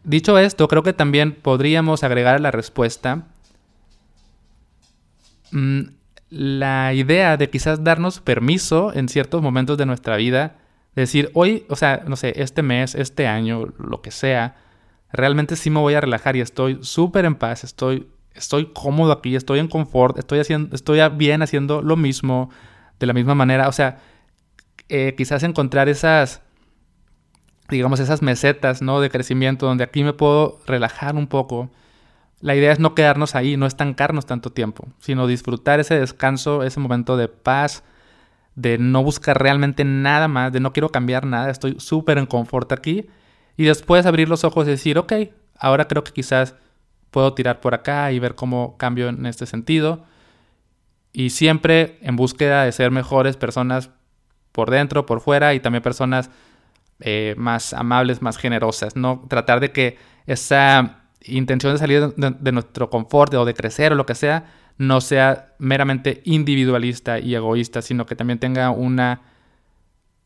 Dicho 0.04 0.38
esto, 0.38 0.68
creo 0.68 0.82
que 0.82 0.92
también 0.92 1.34
podríamos 1.34 2.04
agregar 2.04 2.36
a 2.36 2.38
la 2.38 2.50
respuesta 2.50 3.26
mm, 5.50 5.82
la 6.34 6.92
idea 6.94 7.36
de 7.36 7.48
quizás 7.48 7.84
darnos 7.84 8.20
permiso 8.20 8.92
en 8.92 9.08
ciertos 9.08 9.40
momentos 9.40 9.78
de 9.78 9.86
nuestra 9.86 10.16
vida, 10.16 10.56
decir, 10.96 11.30
hoy, 11.34 11.64
o 11.68 11.76
sea, 11.76 12.02
no 12.06 12.16
sé, 12.16 12.32
este 12.36 12.62
mes, 12.62 12.94
este 12.94 13.26
año, 13.26 13.66
lo 13.78 14.02
que 14.02 14.10
sea, 14.10 14.56
realmente 15.12 15.54
sí 15.54 15.70
me 15.70 15.78
voy 15.78 15.94
a 15.94 16.00
relajar 16.00 16.34
y 16.36 16.40
estoy 16.40 16.78
súper 16.82 17.24
en 17.24 17.36
paz, 17.36 17.62
estoy, 17.62 18.08
estoy 18.34 18.72
cómodo 18.72 19.12
aquí, 19.12 19.36
estoy 19.36 19.60
en 19.60 19.68
confort, 19.68 20.18
estoy, 20.18 20.40
haciendo, 20.40 20.74
estoy 20.74 21.00
bien 21.10 21.40
haciendo 21.42 21.82
lo 21.82 21.96
mismo, 21.96 22.50
de 22.98 23.06
la 23.06 23.12
misma 23.12 23.36
manera, 23.36 23.68
o 23.68 23.72
sea, 23.72 23.98
eh, 24.88 25.14
quizás 25.16 25.44
encontrar 25.44 25.88
esas, 25.88 26.42
digamos, 27.68 28.00
esas 28.00 28.22
mesetas, 28.22 28.82
¿no? 28.82 29.00
De 29.00 29.08
crecimiento 29.08 29.66
donde 29.66 29.84
aquí 29.84 30.02
me 30.02 30.12
puedo 30.12 30.60
relajar 30.66 31.14
un 31.14 31.26
poco. 31.26 31.70
La 32.44 32.54
idea 32.54 32.72
es 32.72 32.78
no 32.78 32.94
quedarnos 32.94 33.34
ahí, 33.36 33.56
no 33.56 33.64
estancarnos 33.64 34.26
tanto 34.26 34.52
tiempo, 34.52 34.86
sino 34.98 35.26
disfrutar 35.26 35.80
ese 35.80 35.98
descanso, 35.98 36.62
ese 36.62 36.78
momento 36.78 37.16
de 37.16 37.26
paz, 37.26 37.84
de 38.54 38.76
no 38.76 39.02
buscar 39.02 39.40
realmente 39.40 39.82
nada 39.82 40.28
más, 40.28 40.52
de 40.52 40.60
no 40.60 40.74
quiero 40.74 40.90
cambiar 40.90 41.24
nada, 41.24 41.50
estoy 41.50 41.76
súper 41.80 42.18
en 42.18 42.26
confort 42.26 42.70
aquí. 42.72 43.06
Y 43.56 43.64
después 43.64 44.04
abrir 44.04 44.28
los 44.28 44.44
ojos 44.44 44.66
y 44.66 44.72
decir, 44.72 44.98
ok, 44.98 45.14
ahora 45.58 45.88
creo 45.88 46.04
que 46.04 46.12
quizás 46.12 46.54
puedo 47.10 47.32
tirar 47.32 47.62
por 47.62 47.72
acá 47.72 48.12
y 48.12 48.18
ver 48.18 48.34
cómo 48.34 48.76
cambio 48.76 49.08
en 49.08 49.24
este 49.24 49.46
sentido. 49.46 50.04
Y 51.14 51.30
siempre 51.30 51.98
en 52.02 52.16
búsqueda 52.16 52.64
de 52.64 52.72
ser 52.72 52.90
mejores 52.90 53.38
personas 53.38 53.88
por 54.52 54.70
dentro, 54.70 55.06
por 55.06 55.22
fuera 55.22 55.54
y 55.54 55.60
también 55.60 55.82
personas 55.82 56.28
eh, 57.00 57.36
más 57.38 57.72
amables, 57.72 58.20
más 58.20 58.36
generosas. 58.36 58.96
No 58.96 59.24
tratar 59.30 59.60
de 59.60 59.72
que 59.72 59.96
esa 60.26 61.03
intención 61.24 61.72
de 61.72 61.78
salir 61.78 62.14
de, 62.14 62.52
nuestro 62.52 62.90
confort 62.90 63.34
o 63.34 63.44
de 63.44 63.54
crecer 63.54 63.92
o 63.92 63.94
lo 63.94 64.06
que 64.06 64.14
sea 64.14 64.52
no 64.76 65.00
sea 65.00 65.54
meramente 65.58 66.20
individualista 66.24 67.18
y 67.18 67.34
egoísta, 67.34 67.80
sino 67.80 68.06
que 68.06 68.16
también 68.16 68.38
tenga 68.38 68.70
una, 68.70 69.22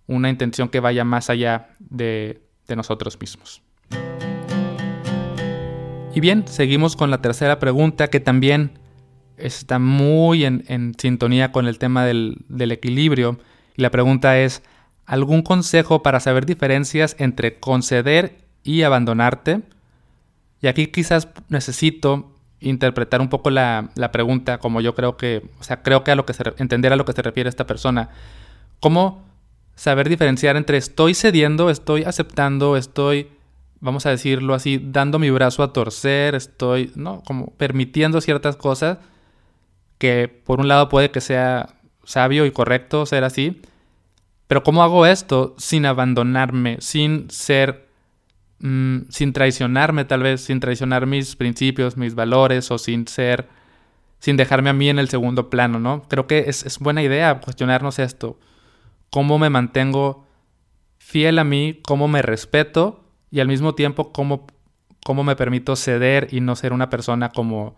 una 0.07 0.31
intención 0.31 0.69
que 0.69 0.81
vaya 0.81 1.05
más 1.05 1.29
allá 1.29 1.69
de, 1.79 2.41
de 2.67 2.77
nosotros 2.77 3.19
mismos. 3.21 3.63
Y 6.15 6.21
bien, 6.21 6.49
seguimos 6.49 6.97
con 6.97 7.11
la 7.11 7.21
tercera 7.21 7.59
pregunta 7.59 8.09
que 8.09 8.21
también 8.21 8.73
está 9.37 9.79
muy 9.79 10.45
en, 10.45 10.95
sintonía 10.99 11.53
con 11.53 11.67
el 11.67 11.79
tema 11.79 12.05
del, 12.05 12.39
del 12.49 12.73
equilibrio. 12.73 13.39
Y 13.77 13.83
la 13.83 13.91
pregunta 13.91 14.39
es, 14.39 14.63
¿algún 15.07 15.43
consejo 15.43 16.03
para 16.03 16.21
saber 16.21 16.47
diferencias 16.47 17.17
entre 17.19 17.59
conceder 17.59 18.39
y 18.65 18.83
abandonarte? 18.83 19.63
Y 20.61 20.67
aquí 20.67 20.89
quizás 20.89 21.29
necesito 21.49 22.33
interpretar 22.61 23.21
un 23.21 23.29
poco 23.29 23.51
la, 23.51 23.91
la, 23.95 24.11
pregunta 24.11 24.59
como 24.59 24.81
yo 24.81 24.95
creo 24.95 25.17
que, 25.17 25.49
o 25.61 25.63
sea, 25.63 25.83
creo 25.83 26.03
que 26.03 26.11
a 26.11 26.17
lo 26.17 26.27
que 26.27 26.35
se, 26.35 26.43
entender 26.59 26.93
a 26.93 26.97
lo 26.97 27.05
que 27.05 27.13
se 27.13 27.23
refiere 27.23 27.49
esta 27.49 27.67
persona. 27.67 28.11
¿Cómo 28.81 29.25
saber 29.77 30.09
diferenciar 30.09 30.57
entre 30.57 30.77
estoy 30.77 31.15
cediendo, 31.15 31.71
estoy 31.71 32.03
aceptando, 32.03 32.77
estoy, 32.77 33.29
vamos 33.79 34.07
a 34.07 34.11
decirlo 34.11 34.55
así, 34.55 34.81
dando 34.83 35.21
mi 35.21 35.31
brazo 35.31 35.63
a 35.63 35.73
torcer, 35.73 36.35
estoy, 36.35 36.91
¿no? 36.97 37.23
Como 37.25 37.53
permitiendo 37.53 38.21
ciertas 38.21 38.57
cosas 38.57 38.99
que 39.99 40.29
por 40.29 40.59
un 40.59 40.67
lado 40.67 40.89
puede 40.89 41.11
que 41.13 41.21
sea 41.21 41.77
sabio 42.05 42.45
y 42.45 42.51
correcto 42.51 43.07
ser 43.07 43.23
así, 43.23 43.63
pero 44.49 44.63
¿cómo 44.63 44.83
hago 44.83 45.07
esto 45.07 45.55
sin 45.59 45.87
abandonarme, 45.87 46.79
sin 46.81 47.31
ser, 47.31 47.88
mm, 48.61 49.09
sin 49.09 49.33
traicionarme 49.33 50.05
tal 50.05 50.23
vez, 50.23 50.43
sin 50.43 50.61
traicionar 50.61 51.07
mis 51.07 51.37
principios, 51.37 51.97
mis 51.97 52.15
valores 52.15 52.71
o 52.71 52.79
sin 52.79 53.07
ser, 53.09 53.49
sin 54.19 54.37
dejarme 54.37 54.71
a 54.71 54.73
mí 54.73 54.89
en 54.89 54.99
el 54.99 55.09
segundo 55.09 55.51
plano, 55.51 55.79
¿no? 55.79 56.03
Creo 56.09 56.27
que 56.27 56.45
es, 56.49 56.65
es 56.65 56.79
buena 56.79 57.03
idea 57.03 57.41
cuestionarnos 57.41 57.99
esto. 57.99 58.39
¿Cómo 59.11 59.39
me 59.39 59.51
mantengo 59.51 60.27
fiel 60.99 61.39
a 61.39 61.45
mí? 61.45 61.81
¿Cómo 61.87 62.09
me 62.09 62.23
respeto? 62.23 63.05
Y 63.31 63.41
al 63.41 63.49
mismo 63.49 63.75
tiempo, 63.75 64.13
¿cómo, 64.13 64.47
cómo 65.05 65.25
me 65.25 65.37
permito 65.37 65.77
ceder 65.77 66.29
y 66.31 66.41
no 66.41 66.57
ser 66.57 66.73
una 66.73 66.91
persona 66.91 67.31
como 67.31 67.77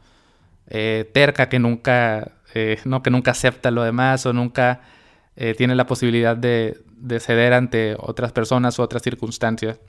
eh, 0.66 1.10
terca 1.12 1.48
que 1.48 1.58
nunca, 1.58 2.32
eh, 2.54 2.78
no, 2.84 3.02
que 3.02 3.10
nunca 3.10 3.32
acepta 3.32 3.70
lo 3.70 3.82
demás 3.82 4.24
o 4.26 4.32
nunca 4.32 4.80
eh, 5.36 5.54
tiene 5.56 5.74
la 5.74 5.86
posibilidad 5.86 6.36
de, 6.36 6.80
ceder 7.20 7.52
ante 7.54 7.96
otras 7.98 8.32
personas 8.32 8.78
u 8.78 8.82
otras 8.82 9.02
circunstancias. 9.02 9.80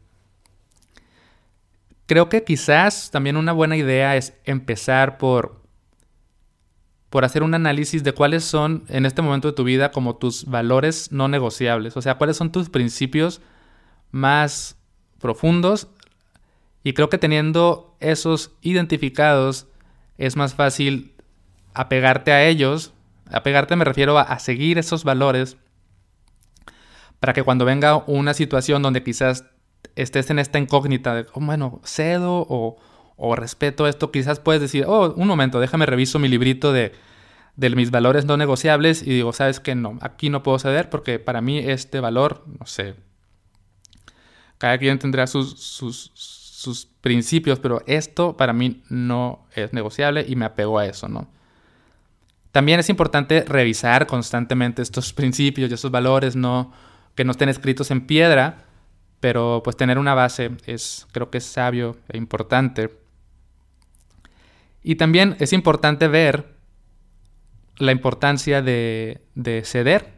Creo 2.11 2.27
que 2.27 2.43
quizás 2.43 3.09
también 3.09 3.37
una 3.37 3.53
buena 3.53 3.77
idea 3.77 4.17
es 4.17 4.33
empezar 4.43 5.17
por, 5.17 5.61
por 7.09 7.23
hacer 7.23 7.41
un 7.41 7.53
análisis 7.53 8.03
de 8.03 8.11
cuáles 8.11 8.43
son 8.43 8.83
en 8.89 9.05
este 9.05 9.21
momento 9.21 9.47
de 9.47 9.53
tu 9.53 9.63
vida 9.63 9.91
como 9.91 10.17
tus 10.17 10.43
valores 10.43 11.13
no 11.13 11.29
negociables, 11.29 11.95
o 11.95 12.01
sea, 12.01 12.17
cuáles 12.17 12.35
son 12.35 12.51
tus 12.51 12.69
principios 12.69 13.39
más 14.11 14.77
profundos 15.21 15.87
y 16.83 16.91
creo 16.91 17.07
que 17.07 17.17
teniendo 17.17 17.95
esos 18.01 18.51
identificados 18.61 19.67
es 20.17 20.35
más 20.35 20.53
fácil 20.53 21.15
apegarte 21.73 22.33
a 22.33 22.43
ellos. 22.45 22.91
Apegarte 23.31 23.77
me 23.77 23.85
refiero 23.85 24.19
a, 24.19 24.37
seguir 24.39 24.77
esos 24.77 25.05
valores 25.05 25.55
para 27.21 27.31
que 27.31 27.43
cuando 27.43 27.63
venga 27.63 28.03
una 28.05 28.33
situación 28.33 28.81
donde 28.81 29.01
quizás 29.01 29.45
estés 29.95 30.29
en 30.29 30.39
esta 30.39 30.59
incógnita 30.59 31.15
de, 31.15 31.25
oh, 31.33 31.39
bueno, 31.39 31.81
cedo 31.83 32.45
o, 32.47 32.77
o, 33.17 33.35
respeto 33.35 33.87
esto, 33.87 34.11
quizás 34.11 34.39
puedes 34.39 34.61
decir, 34.61 34.85
oh, 34.87 35.13
un 35.13 35.27
momento, 35.27 35.59
déjame 35.59 35.85
reviso 35.85 36.19
mi 36.19 36.27
librito 36.27 36.73
de, 36.73 36.93
mis 37.57 37.91
valores 37.91 38.25
no 38.25 38.37
negociables 38.37 39.03
y 39.03 39.11
digo, 39.11 39.33
sabes 39.33 39.59
que 39.59 39.75
no, 39.75 39.99
aquí 40.01 40.29
no 40.29 40.41
puedo 40.43 40.57
ceder 40.57 40.89
porque 40.89 41.19
para 41.19 41.41
mí 41.41 41.59
este 41.59 41.99
valor, 41.99 42.43
no 42.59 42.65
sé, 42.65 42.95
cada 44.57 44.77
quien 44.77 44.97
tendrá 44.99 45.27
sus, 45.27 45.59
sus, 45.59 46.11
sus 46.15 46.85
principios, 46.85 47.59
pero 47.59 47.83
esto 47.87 48.37
para 48.37 48.53
mí 48.53 48.83
no 48.89 49.45
es 49.53 49.73
negociable 49.73 50.25
y 50.27 50.35
me 50.35 50.45
apego 50.45 50.79
a 50.79 50.85
eso, 50.85 51.07
¿no? 51.07 51.27
También 52.51 52.79
es 52.79 52.89
importante 52.89 53.43
revisar 53.47 54.07
constantemente 54.07 54.81
estos 54.81 55.13
principios 55.19 55.71
y 55.71 55.73
estos 55.73 55.91
valores, 55.91 56.35
no 56.35 56.71
que 57.15 57.25
no 57.25 57.31
estén 57.31 57.49
escritos 57.49 57.91
en 57.91 58.07
piedra, 58.07 58.65
pero 59.21 59.61
pues 59.63 59.77
tener 59.77 59.97
una 59.97 60.13
base 60.13 60.51
es 60.65 61.07
creo 61.13 61.29
que 61.29 61.37
es 61.37 61.45
sabio 61.45 61.95
e 62.09 62.17
importante. 62.17 62.89
Y 64.83 64.95
también 64.95 65.37
es 65.39 65.53
importante 65.53 66.09
ver 66.09 66.57
la 67.77 67.93
importancia 67.93 68.61
de, 68.61 69.21
de 69.35 69.63
ceder, 69.63 70.11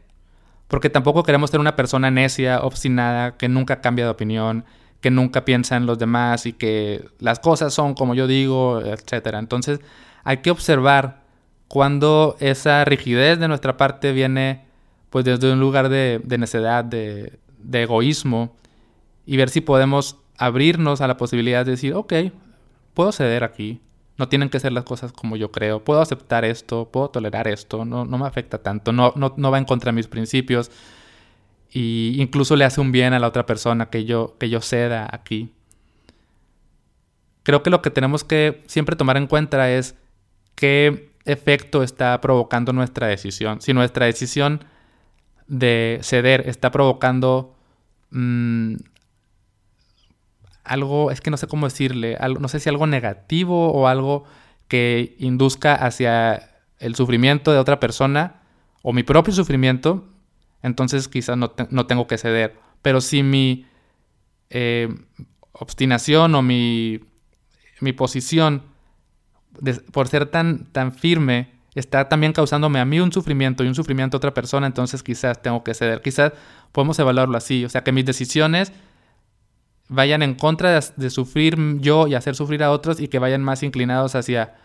porque 0.67 0.89
tampoco 0.89 1.21
queremos 1.21 1.51
ser 1.51 1.59
una 1.59 1.75
persona 1.75 2.09
necia, 2.09 2.61
obstinada, 2.61 3.37
que 3.37 3.47
nunca 3.47 3.81
cambia 3.81 4.05
de 4.05 4.11
opinión, 4.11 4.65
que 5.03 5.11
nunca 5.11 5.45
piensa 5.45 5.75
en 5.75 5.85
los 5.85 5.99
demás 5.99 6.45
y 6.45 6.53
que 6.53 7.05
las 7.19 7.39
cosas 7.39 7.73
son 7.73 7.93
como 7.93 8.15
yo 8.15 8.25
digo, 8.25 8.81
etc. 8.81 9.35
Entonces 9.37 9.81
hay 10.23 10.37
que 10.37 10.49
observar 10.49 11.23
cuando 11.67 12.37
esa 12.39 12.85
rigidez 12.85 13.37
de 13.39 13.47
nuestra 13.47 13.75
parte 13.77 14.13
viene 14.13 14.65
pues 15.09 15.25
desde 15.25 15.51
un 15.51 15.59
lugar 15.59 15.89
de, 15.89 16.21
necedad, 16.39 16.85
de, 16.85 17.39
egoísmo, 17.71 18.55
y 19.25 19.37
ver 19.37 19.49
si 19.49 19.61
podemos 19.61 20.17
abrirnos 20.37 21.01
a 21.01 21.07
la 21.07 21.17
posibilidad 21.17 21.65
de 21.65 21.71
decir, 21.71 21.93
ok, 21.93 22.13
puedo 22.93 23.11
ceder 23.11 23.43
aquí, 23.43 23.81
no 24.17 24.27
tienen 24.27 24.49
que 24.49 24.59
ser 24.59 24.71
las 24.71 24.83
cosas 24.83 25.11
como 25.11 25.35
yo 25.35 25.51
creo, 25.51 25.83
puedo 25.83 26.01
aceptar 26.01 26.45
esto, 26.45 26.89
puedo 26.91 27.09
tolerar 27.09 27.47
esto, 27.47 27.85
no, 27.85 28.05
no 28.05 28.17
me 28.17 28.27
afecta 28.27 28.59
tanto, 28.59 28.91
no, 28.91 29.13
no, 29.15 29.33
no 29.37 29.51
va 29.51 29.57
en 29.57 29.65
contra 29.65 29.91
de 29.91 29.95
mis 29.95 30.07
principios 30.07 30.71
y 31.71 32.15
incluso 32.19 32.55
le 32.55 32.65
hace 32.65 32.81
un 32.81 32.91
bien 32.91 33.13
a 33.13 33.19
la 33.19 33.27
otra 33.27 33.45
persona 33.45 33.89
que 33.89 34.05
yo, 34.05 34.35
que 34.37 34.49
yo 34.49 34.61
ceda 34.61 35.07
aquí. 35.11 35.51
Creo 37.41 37.63
que 37.63 37.71
lo 37.71 37.81
que 37.81 37.89
tenemos 37.89 38.23
que 38.23 38.63
siempre 38.67 38.95
tomar 38.95 39.17
en 39.17 39.27
cuenta 39.27 39.69
es 39.71 39.95
qué 40.55 41.11
efecto 41.25 41.81
está 41.81 42.19
provocando 42.21 42.73
nuestra 42.73 43.07
decisión. 43.07 43.59
Si 43.61 43.73
nuestra 43.73 44.05
decisión 44.05 44.63
de 45.47 45.99
ceder 46.03 46.47
está 46.47 46.71
provocando 46.71 47.55
mm, 48.11 48.75
algo, 50.63 51.11
es 51.11 51.21
que 51.21 51.29
no 51.29 51.37
sé 51.37 51.47
cómo 51.47 51.67
decirle, 51.67 52.15
algo, 52.19 52.39
no 52.39 52.47
sé 52.47 52.59
si 52.59 52.69
algo 52.69 52.87
negativo 52.87 53.71
o 53.71 53.87
algo 53.87 54.23
que 54.67 55.15
induzca 55.19 55.75
hacia 55.75 56.51
el 56.79 56.95
sufrimiento 56.95 57.51
de 57.51 57.59
otra 57.59 57.79
persona 57.79 58.41
o 58.81 58.93
mi 58.93 59.03
propio 59.03 59.33
sufrimiento, 59.33 60.05
entonces 60.61 61.07
quizás 61.07 61.37
no, 61.37 61.49
tengo 61.85 62.07
que 62.07 62.17
ceder. 62.17 62.55
Pero 62.81 63.01
si 63.01 63.23
mi 63.23 63.65
eh, 64.49 64.93
obstinación 65.51 66.35
o 66.35 66.41
mi, 66.41 66.99
mi 67.79 67.93
posición, 67.93 68.63
por 69.91 70.07
ser 70.07 70.25
tan, 70.25 70.65
tan 70.71 70.91
firme, 70.91 71.51
está 71.75 72.09
también 72.09 72.33
causándome 72.33 72.79
a 72.79 72.85
mí 72.85 72.99
un 72.99 73.11
sufrimiento 73.11 73.63
y 73.63 73.67
un 73.67 73.75
sufrimiento 73.75 74.17
a 74.17 74.19
otra 74.19 74.33
persona, 74.33 74.67
entonces 74.67 75.03
quizás 75.03 75.41
tengo 75.41 75.63
que 75.63 75.73
ceder. 75.73 76.01
Quizás 76.01 76.33
podemos 76.71 76.97
evaluarlo 76.99 77.37
así, 77.37 77.65
o 77.65 77.69
sea, 77.69 77.83
que 77.83 77.91
mis 77.91 78.05
decisiones 78.05 78.71
vayan 79.89 80.21
en 80.23 80.35
contra 80.35 80.79
de, 80.95 81.09
sufrir 81.09 81.57
yo 81.79 82.07
y 82.07 82.15
hacer 82.15 82.35
sufrir 82.35 82.63
a 82.63 82.71
otros 82.71 82.99
y 82.99 83.07
que 83.07 83.19
vayan 83.19 83.43
más 83.43 83.63
inclinados 83.63 84.15
hacia 84.15 84.55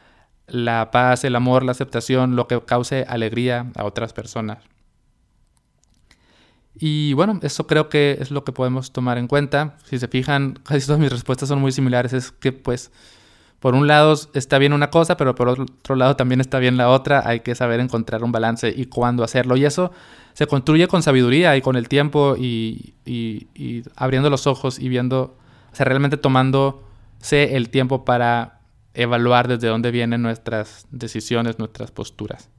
la 0.46 0.90
paz, 0.90 1.24
el 1.24 1.36
amor, 1.36 1.64
la 1.64 1.72
aceptación, 1.72 2.36
lo 2.36 2.48
que 2.48 2.60
cause 2.62 3.04
alegría 3.08 3.70
a 3.76 3.84
otras 3.84 4.12
personas. 4.12 4.58
Y 6.80 7.12
bueno, 7.14 7.40
eso 7.42 7.66
creo 7.66 7.88
que 7.88 8.18
es 8.20 8.30
lo 8.30 8.44
que 8.44 8.52
podemos 8.52 8.92
tomar 8.92 9.18
en 9.18 9.26
cuenta. 9.26 9.76
Si 9.84 9.98
se 9.98 10.08
fijan, 10.08 10.60
casi 10.64 10.86
todas 10.86 11.00
mis 11.00 11.10
respuestas 11.10 11.48
son 11.48 11.60
muy 11.60 11.72
similares. 11.72 12.12
Es 12.12 12.30
que 12.30 12.52
pues, 12.52 12.92
por 13.60 13.74
un 13.74 13.88
lado 13.88 14.14
está 14.34 14.58
bien 14.58 14.72
una 14.72 14.90
cosa, 14.90 15.16
pero 15.16 15.34
por 15.34 15.48
otro 15.48 15.96
lado 15.96 16.14
también 16.14 16.40
está 16.40 16.58
bien 16.58 16.76
la 16.76 16.88
otra. 16.88 17.22
Hay 17.26 17.40
que 17.40 17.54
saber 17.54 17.80
encontrar 17.80 18.22
un 18.22 18.30
balance 18.30 18.72
y 18.74 18.86
cuándo 18.86 19.24
hacerlo. 19.24 19.56
Y 19.56 19.64
eso 19.64 19.90
se 20.32 20.46
construye 20.46 20.86
con 20.86 21.02
sabiduría 21.02 21.56
y 21.56 21.62
con 21.62 21.74
el 21.74 21.88
tiempo 21.88 22.36
y, 22.38 22.94
abriendo 23.96 24.30
los 24.30 24.46
ojos 24.46 24.78
y 24.78 24.88
viendo, 24.88 25.36
o 25.72 25.74
sea, 25.74 25.84
realmente 25.86 26.16
tomándose 26.16 27.56
el 27.56 27.70
tiempo 27.70 28.04
para 28.04 28.60
evaluar 28.94 29.48
desde 29.48 29.66
dónde 29.66 29.90
vienen 29.90 30.22
nuestras 30.22 30.86
decisiones, 30.92 31.58
nuestras 31.58 31.90
posturas. 31.90 32.50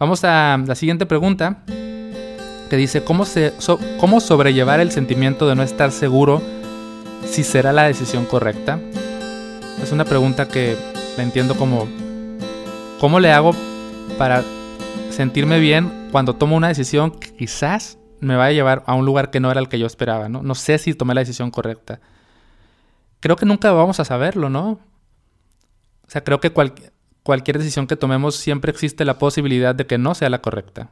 Vamos 0.00 0.24
a 0.24 0.58
la 0.66 0.74
siguiente 0.74 1.06
pregunta 1.06 1.62
que 1.66 2.76
dice 2.76 3.04
cómo, 3.04 3.24
se, 3.24 3.52
cómo 3.98 4.20
sobrellevar 4.20 4.80
el 4.80 4.90
sentimiento 4.90 5.48
de 5.48 5.54
no 5.54 5.62
estar 5.62 5.92
seguro 5.92 6.42
si 7.24 7.44
será 7.44 7.72
la 7.72 7.84
decisión 7.84 8.24
correcta. 8.24 8.80
Es 9.82 9.92
una 9.92 10.04
pregunta 10.04 10.46
que 10.48 10.76
la 11.16 11.22
entiendo 11.22 11.56
como 11.56 11.88
cómo 13.00 13.18
le 13.18 13.32
hago 13.32 13.52
para 14.18 14.44
sentirme 15.10 15.58
bien 15.58 16.08
cuando 16.12 16.34
tomo 16.34 16.56
una 16.56 16.68
decisión 16.68 17.10
que 17.10 17.34
quizás 17.34 17.98
me 18.20 18.36
vaya 18.36 18.50
a 18.50 18.52
llevar 18.52 18.84
a 18.86 18.94
un 18.94 19.06
lugar 19.06 19.30
que 19.30 19.40
no 19.40 19.50
era 19.50 19.60
el 19.60 19.68
que 19.68 19.78
yo 19.78 19.86
esperaba, 19.86 20.28
¿no? 20.28 20.42
No 20.42 20.54
sé 20.54 20.78
si 20.78 20.94
tomé 20.94 21.14
la 21.14 21.22
decisión 21.22 21.50
correcta. 21.50 22.00
Creo 23.20 23.36
que 23.36 23.46
nunca 23.46 23.72
vamos 23.72 23.98
a 24.00 24.04
saberlo, 24.04 24.50
¿no? 24.50 24.72
O 26.06 26.08
sea, 26.08 26.22
creo 26.24 26.40
que 26.40 26.52
cualquier 27.22 27.58
decisión 27.58 27.86
que 27.86 27.96
tomemos 27.96 28.36
siempre 28.36 28.70
existe 28.70 29.04
la 29.04 29.18
posibilidad 29.18 29.74
de 29.74 29.86
que 29.86 29.98
no 29.98 30.14
sea 30.14 30.30
la 30.30 30.42
correcta. 30.42 30.90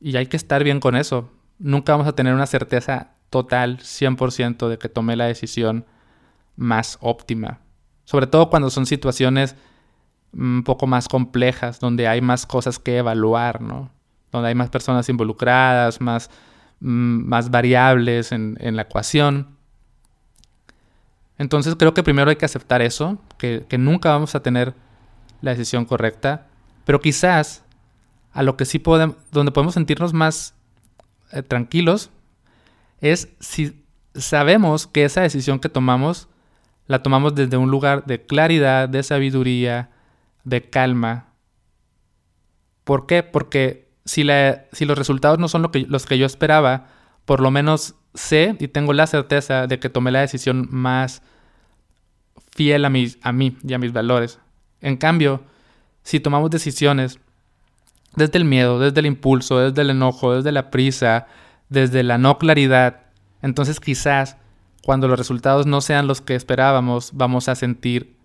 Y 0.00 0.16
hay 0.16 0.26
que 0.26 0.36
estar 0.36 0.62
bien 0.62 0.80
con 0.80 0.96
eso. 0.96 1.30
Nunca 1.58 1.92
vamos 1.92 2.06
a 2.06 2.14
tener 2.14 2.34
una 2.34 2.46
certeza 2.46 3.14
total, 3.30 3.78
100% 3.78 4.68
de 4.68 4.78
que 4.78 4.88
tomé 4.88 5.16
la 5.16 5.26
decisión 5.26 5.86
más 6.56 6.98
óptima. 7.00 7.60
Sobre 8.04 8.26
todo 8.26 8.50
cuando 8.50 8.70
son 8.70 8.86
situaciones 8.86 9.56
un 10.32 10.62
poco 10.64 10.86
más 10.86 11.08
complejas, 11.08 11.80
donde 11.80 12.08
hay 12.08 12.20
más 12.20 12.46
cosas 12.46 12.78
que 12.78 12.98
evaluar, 12.98 13.60
¿no? 13.60 13.90
Donde 14.32 14.48
hay 14.48 14.54
más 14.54 14.68
personas 14.68 15.08
involucradas, 15.08 16.00
más, 16.00 16.30
mm, 16.80 17.26
más 17.28 17.50
variables 17.50 18.32
en, 18.32 18.56
la 18.58 18.82
ecuación. 18.82 19.56
Entonces 21.38 21.76
creo 21.76 21.94
que 21.94 22.02
primero 22.02 22.30
hay 22.30 22.36
que 22.36 22.44
aceptar 22.44 22.82
eso, 22.82 23.18
que, 23.38 23.64
que 23.68 23.78
nunca 23.78 24.10
vamos 24.10 24.34
a 24.34 24.42
tener 24.42 24.74
la 25.40 25.52
decisión 25.52 25.84
correcta, 25.84 26.46
pero 26.84 27.00
quizás 27.00 27.64
a 28.32 28.42
lo 28.42 28.56
que 28.56 28.64
sí 28.64 28.78
podemos, 28.78 29.16
donde 29.30 29.52
podemos 29.52 29.74
sentirnos 29.74 30.12
más 30.12 30.54
eh, 31.32 31.42
tranquilos, 31.42 32.10
es 33.00 33.28
si 33.40 33.84
sabemos 34.14 34.86
que 34.86 35.04
esa 35.04 35.22
decisión 35.22 35.58
que 35.58 35.68
tomamos 35.68 36.28
la 36.86 37.02
tomamos 37.02 37.34
desde 37.34 37.56
un 37.56 37.70
lugar 37.70 38.04
de 38.04 38.24
claridad, 38.24 38.88
de 38.88 39.02
sabiduría, 39.02 39.90
de 40.44 40.68
calma. 40.68 41.28
¿Por 42.84 43.06
qué? 43.06 43.22
Porque 43.22 43.88
si, 44.04 44.24
los 44.24 44.98
resultados 44.98 45.38
no 45.38 45.48
son 45.48 45.70
los 45.88 46.06
que 46.06 46.18
yo 46.18 46.26
esperaba, 46.26 46.88
por 47.24 47.40
lo 47.40 47.50
menos 47.50 47.94
sé 48.12 48.56
y 48.60 48.68
tengo 48.68 48.92
la 48.92 49.06
certeza 49.06 49.66
de 49.66 49.78
que 49.78 49.88
tomé 49.88 50.10
la 50.10 50.20
decisión 50.20 50.68
más 50.70 51.22
fiel 52.52 52.84
a 52.84 52.90
mí 52.90 53.06
y 53.62 53.72
a 53.72 53.78
mis 53.78 53.92
valores. 53.92 54.38
En 54.80 54.96
cambio, 54.96 55.42
si 56.02 56.20
tomamos 56.20 56.50
decisiones 56.50 57.18
desde 58.14 58.38
el 58.38 58.44
miedo, 58.44 58.78
desde 58.78 59.00
el 59.00 59.06
impulso, 59.06 59.58
desde 59.58 59.82
el 59.82 59.90
enojo, 59.90 60.36
desde 60.36 60.52
la 60.52 60.70
prisa, 60.70 61.26
desde 61.68 62.02
la 62.02 62.18
no 62.18 62.38
claridad. 62.38 63.00
Entonces 63.42 63.80
quizás 63.80 64.36
cuando 64.84 65.08
los 65.08 65.18
resultados 65.18 65.66
no 65.66 65.80
sean 65.80 66.06
los 66.06 66.20
que 66.20 66.34
esperábamos, 66.34 67.10
vamos 67.14 67.48
a 67.48 67.54
sentir 67.54 68.16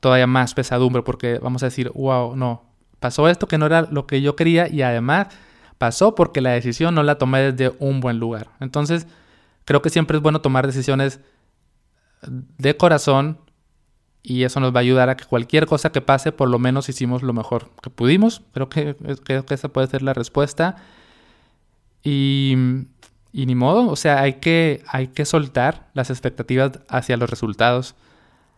todavía 0.00 0.26
más 0.26 0.54
pesadumbre 0.54 1.02
porque 1.02 1.38
vamos 1.38 1.62
a 1.62 1.66
decir, 1.66 1.90
wow, 1.94 2.36
no, 2.36 2.64
pasó 2.98 3.28
esto 3.28 3.46
que 3.46 3.58
no 3.58 3.66
era 3.66 3.82
lo 3.82 4.06
que 4.06 4.20
yo 4.20 4.36
quería 4.36 4.68
y 4.68 4.82
además 4.82 5.28
pasó 5.78 6.14
porque 6.14 6.40
la 6.40 6.50
decisión 6.50 6.94
no 6.94 7.02
la 7.02 7.16
tomé 7.16 7.52
desde 7.52 7.76
un 7.78 8.00
buen 8.00 8.18
lugar. 8.18 8.48
Entonces, 8.60 9.06
creo 9.64 9.82
que 9.82 9.90
siempre 9.90 10.16
es 10.16 10.22
bueno 10.22 10.40
tomar 10.40 10.66
decisiones 10.66 11.20
de 12.26 12.76
corazón 12.76 13.38
y 14.22 14.44
eso 14.44 14.58
nos 14.58 14.74
va 14.74 14.78
a 14.78 14.80
ayudar 14.80 15.10
a 15.10 15.16
que 15.16 15.26
cualquier 15.26 15.66
cosa 15.66 15.92
que 15.92 16.00
pase, 16.00 16.32
por 16.32 16.48
lo 16.48 16.58
menos 16.58 16.88
hicimos 16.88 17.22
lo 17.22 17.32
mejor 17.34 17.70
que 17.82 17.90
pudimos. 17.90 18.42
Creo 18.52 18.68
que, 18.68 18.96
creo 19.22 19.44
que 19.44 19.54
esa 19.54 19.68
puede 19.68 19.86
ser 19.86 20.02
la 20.02 20.14
respuesta. 20.14 20.76
Y, 22.02 22.56
y, 23.36 23.46
ni 23.46 23.56
modo, 23.56 23.88
o 23.88 23.96
sea, 23.96 24.20
hay 24.20 24.34
que, 24.34 24.84
hay 24.86 25.08
que 25.08 25.24
soltar 25.24 25.88
las 25.92 26.08
expectativas 26.08 26.78
hacia 26.88 27.16
los 27.16 27.28
resultados. 27.28 27.96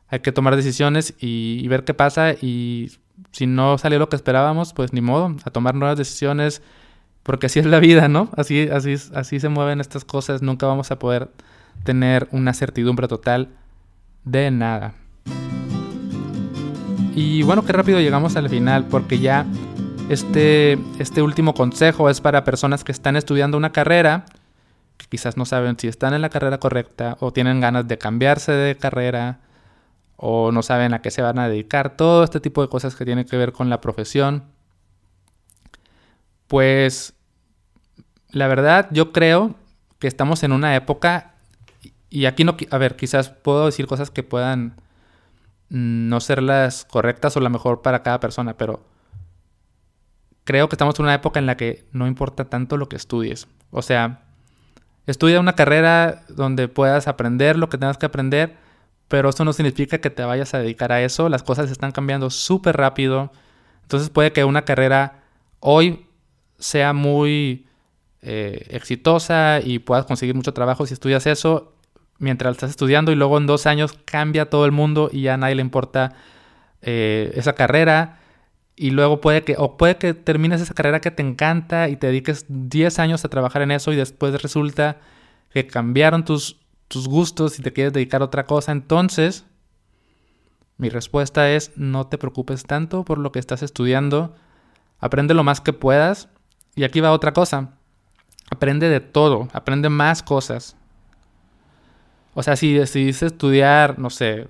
Hay 0.09 0.21
que 0.21 0.33
tomar 0.33 0.55
decisiones 0.55 1.15
y, 1.19 1.67
ver 1.69 1.85
qué 1.85 1.95
pasa 1.95 2.33
y 2.33 2.93
si 3.33 3.47
no 3.47 3.79
salió 3.79 3.99
lo 3.99 4.11
que 4.11 4.17
esperábamos, 4.17 4.75
pues 4.75 4.93
ni 4.93 5.01
modo, 5.01 5.35
a 5.45 5.51
tomar 5.51 5.75
nuevas 5.75 5.97
decisiones, 5.97 6.61
porque 7.23 7.47
así 7.47 7.59
es 7.59 7.65
la 7.65 7.81
vida, 7.81 8.09
¿no? 8.09 8.29
Así, 8.37 8.69
así, 8.71 8.97
así 9.15 9.41
se 9.41 9.49
mueven 9.49 9.81
estas 9.81 10.05
cosas, 10.05 10.43
nunca 10.43 10.67
vamos 10.67 10.91
a 10.91 10.99
poder 10.99 11.31
tener 11.83 12.29
una 12.31 12.53
certidumbre 12.53 13.09
total 13.09 13.49
de 14.25 14.51
nada. 14.51 14.93
Y 17.15 17.43
bueno, 17.45 17.65
qué 17.65 17.73
rápido 17.73 17.99
llegamos 17.99 18.37
al 18.37 18.51
final 18.51 18.85
porque 18.85 19.19
ya 19.19 19.47
este, 20.11 20.79
este 20.99 21.23
último 21.23 21.55
consejo 21.55 22.11
es 22.11 22.21
para 22.21 22.45
personas 22.45 22.85
que 22.85 22.93
están 22.93 23.17
estudiando 23.17 23.57
una 23.57 23.73
carrera, 23.73 24.27
quizás 25.09 25.37
no 25.37 25.45
saben 25.45 25.79
si 25.79 25.89
están 25.89 26.15
en 26.15 26.23
la 26.23 26.31
carrera 26.31 26.59
correcta 26.59 27.17
o 27.21 27.33
tienen 27.33 27.61
ganas 27.61 27.87
de 27.89 27.99
cambiarse 27.99 28.53
de 28.53 28.77
carrera 28.77 29.41
o 30.17 30.51
no 30.53 30.63
saben 30.63 30.95
a 30.95 31.03
qué 31.03 31.11
se 31.11 31.23
van 31.23 31.39
a 31.39 31.49
dedicar, 31.49 31.97
todo 31.97 32.25
este 32.25 32.41
tipo 32.41 32.63
de 32.63 32.69
cosas 32.69 32.95
que 32.95 33.05
tienen 33.05 33.27
que 33.27 33.37
ver 33.37 33.53
con 33.53 33.69
la 33.69 33.81
profesión. 33.81 34.45
Pues 36.47 37.15
la 38.31 38.49
verdad 38.49 38.89
yo 38.91 39.13
creo 39.13 39.57
que 39.99 40.09
estamos 40.09 40.43
en 40.43 40.53
una 40.53 40.75
época 40.77 41.35
y 42.09 42.27
aquí 42.27 42.45
no, 42.45 42.57
a 42.71 42.79
ver, 42.79 42.97
quizás 42.97 43.31
puedo 43.31 43.67
decir 43.67 43.87
cosas 43.87 44.11
que 44.11 44.23
puedan 44.23 44.81
no 45.69 46.21
ser 46.21 46.43
las 46.43 46.85
correctas 46.85 47.37
o 47.37 47.41
la 47.41 47.49
mejor 47.49 47.83
para 47.83 48.03
cada 48.03 48.21
persona, 48.21 48.57
pero 48.57 48.85
creo 50.45 50.69
que 50.69 50.75
estamos 50.75 50.99
en 50.99 51.07
una 51.07 51.15
época 51.15 51.41
en 51.41 51.47
la 51.47 51.57
que 51.57 51.87
no 51.93 52.07
importa 52.07 52.47
tanto 52.47 52.77
lo 52.77 52.89
que 52.89 52.97
estudies. 52.97 53.49
O 53.71 53.83
sea, 53.83 54.26
estudia 55.07 55.41
una 55.41 55.55
carrera 55.55 56.25
donde 56.29 56.69
puedas 56.69 57.09
aprender 57.09 57.57
lo 57.57 57.69
que 57.69 57.79
tengas 57.79 57.99
que 57.99 58.07
aprender, 58.07 58.57
pero 59.09 59.31
eso 59.31 59.45
no 59.45 59.53
significa 59.53 59.99
que 59.99 60.11
te 60.11 60.25
vayas 60.25 60.55
a 60.55 60.59
dedicar 60.59 60.93
a 60.93 61.03
eso. 61.03 61.29
Las 61.29 61.43
cosas 61.43 61.71
están 61.71 61.93
cambiando 61.93 62.31
súper 62.31 62.77
rápido. 62.77 63.33
Entonces 63.83 64.11
puede 64.11 64.33
que 64.33 64.45
una 64.45 64.65
carrera 64.65 65.23
hoy 65.61 66.07
sea 66.59 66.93
muy 66.93 67.67
eh, 68.23 68.67
exitosa 68.71 69.61
y 69.63 69.79
puedas 69.79 70.07
conseguir 70.07 70.35
mucho 70.35 70.53
trabajo 70.53 70.87
si 70.87 70.95
estudias 70.95 71.27
eso 71.27 71.75
mientras 72.19 72.53
estás 72.53 72.71
estudiando 72.71 73.13
y 73.13 73.15
luego 73.15 73.39
en 73.39 73.47
dos 73.47 73.67
años 73.67 73.93
cambia 74.05 74.49
todo 74.49 74.65
el 74.65 74.73
mundo 74.73 75.11
y 75.13 75.23
ya 75.23 75.35
a 75.35 75.37
nadie 75.37 75.55
le 75.55 75.63
importa 75.63 76.15
eh, 76.83 77.33
esa 77.35 77.55
carrera. 77.55 78.21
Y 78.77 78.91
luego 78.91 79.23
puede 79.23 79.43
que, 79.43 79.57
o 79.59 79.79
puede 79.79 79.97
que 79.97 80.13
termines 80.13 80.61
esa 80.61 80.75
carrera 80.75 81.01
que 81.01 81.11
te 81.11 81.23
encanta 81.23 81.89
y 81.89 81.97
te 81.97 82.09
dediques 82.09 82.45
10 82.49 82.99
años 82.99 83.25
a 83.25 83.29
trabajar 83.29 83.63
en 83.63 83.71
eso 83.71 83.91
y 83.93 83.97
después 83.97 84.41
resulta 84.43 84.99
que 85.51 85.67
cambiaron 85.67 86.25
tus, 86.27 86.61
tus 86.89 87.09
gustos 87.09 87.59
y 87.59 87.63
te 87.63 87.73
quieres 87.73 87.95
dedicar 87.95 88.21
a 88.21 88.27
otra 88.27 88.45
cosa. 88.45 88.73
Entonces, 88.73 89.47
mi 90.77 90.91
respuesta 90.91 91.51
es 91.51 91.73
no 91.77 92.07
te 92.07 92.19
preocupes 92.19 92.65
tanto 92.65 93.05
por 93.05 93.17
lo 93.19 93.33
que 93.33 93.39
estás 93.39 93.63
estudiando. 93.63 94.35
Aprende 94.99 95.33
lo 95.33 95.43
más 95.43 95.63
que 95.63 95.73
puedas. 95.73 96.29
Y 96.75 96.85
aquí 96.85 97.01
va 97.01 97.13
otra 97.13 97.33
cosa. 97.33 97.79
Aprende 98.51 98.91
de 98.91 99.01
todo. 99.01 99.49
Aprende 99.55 99.89
más 99.89 100.23
cosas. 100.23 100.77
O 102.35 102.43
sea, 102.43 102.57
si 102.57 102.75
decidiste 102.75 103.25
estudiar, 103.25 103.99
no 103.99 104.11
sé, 104.11 104.49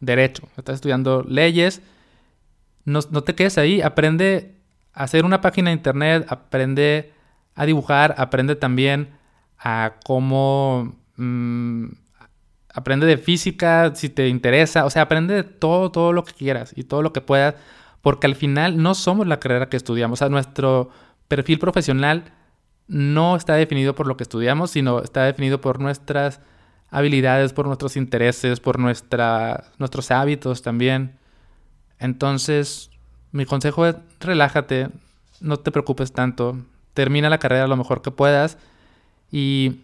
derecho, 0.00 0.48
estás 0.56 0.76
estudiando 0.76 1.22
leyes, 1.28 1.82
no, 2.88 3.22
te 3.22 3.34
quedes 3.34 3.58
ahí, 3.58 3.80
aprende 3.82 4.56
a 4.92 5.04
hacer 5.04 5.24
una 5.24 5.40
página 5.40 5.70
de 5.70 5.76
internet, 5.76 6.26
aprende 6.28 7.12
a 7.54 7.66
dibujar, 7.66 8.14
aprende 8.18 8.56
también 8.56 9.10
a 9.58 9.94
cómo... 10.04 10.96
Mm, 11.16 11.88
aprende 12.72 13.06
de 13.06 13.18
física 13.18 13.92
si 13.94 14.08
te 14.08 14.28
interesa, 14.28 14.84
o 14.84 14.90
sea, 14.90 15.02
aprende 15.02 15.34
de 15.34 15.42
todo, 15.42 15.90
todo 15.90 16.12
lo 16.12 16.24
que 16.24 16.32
quieras 16.32 16.72
y 16.76 16.84
todo 16.84 17.02
lo 17.02 17.12
que 17.12 17.20
puedas, 17.20 17.56
porque 18.02 18.26
al 18.28 18.36
final 18.36 18.80
no 18.80 18.94
somos 18.94 19.26
la 19.26 19.40
carrera 19.40 19.68
que 19.68 19.76
estudiamos, 19.76 20.18
o 20.18 20.20
sea, 20.20 20.28
nuestro 20.28 20.90
perfil 21.26 21.58
profesional 21.58 22.32
no 22.86 23.36
está 23.36 23.54
definido 23.54 23.94
por 23.94 24.06
lo 24.06 24.16
que 24.16 24.22
estudiamos, 24.22 24.70
sino 24.70 25.00
está 25.02 25.24
definido 25.24 25.60
por 25.60 25.80
nuestras 25.80 26.40
habilidades, 26.90 27.52
por 27.52 27.66
nuestros 27.66 27.96
intereses, 27.96 28.60
por 28.60 28.78
nuestra, 28.78 29.64
nuestros 29.78 30.10
hábitos 30.10 30.62
también. 30.62 31.18
Entonces, 31.98 32.90
mi 33.32 33.44
consejo 33.44 33.86
es 33.86 33.96
relájate, 34.20 34.88
no 35.40 35.58
te 35.58 35.70
preocupes 35.70 36.12
tanto, 36.12 36.58
termina 36.94 37.30
la 37.30 37.38
carrera 37.38 37.66
lo 37.66 37.76
mejor 37.76 38.02
que 38.02 38.10
puedas 38.10 38.58
y 39.30 39.80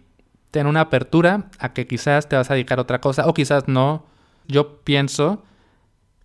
ten 0.51 0.67
una 0.67 0.81
apertura 0.81 1.49
a 1.59 1.73
que 1.73 1.87
quizás 1.87 2.29
te 2.29 2.35
vas 2.35 2.49
a 2.49 2.53
dedicar 2.53 2.79
a 2.79 2.83
otra 2.83 3.01
cosa 3.01 3.27
o 3.27 3.33
quizás 3.33 3.67
no. 3.67 4.05
Yo 4.47 4.77
pienso 4.81 5.43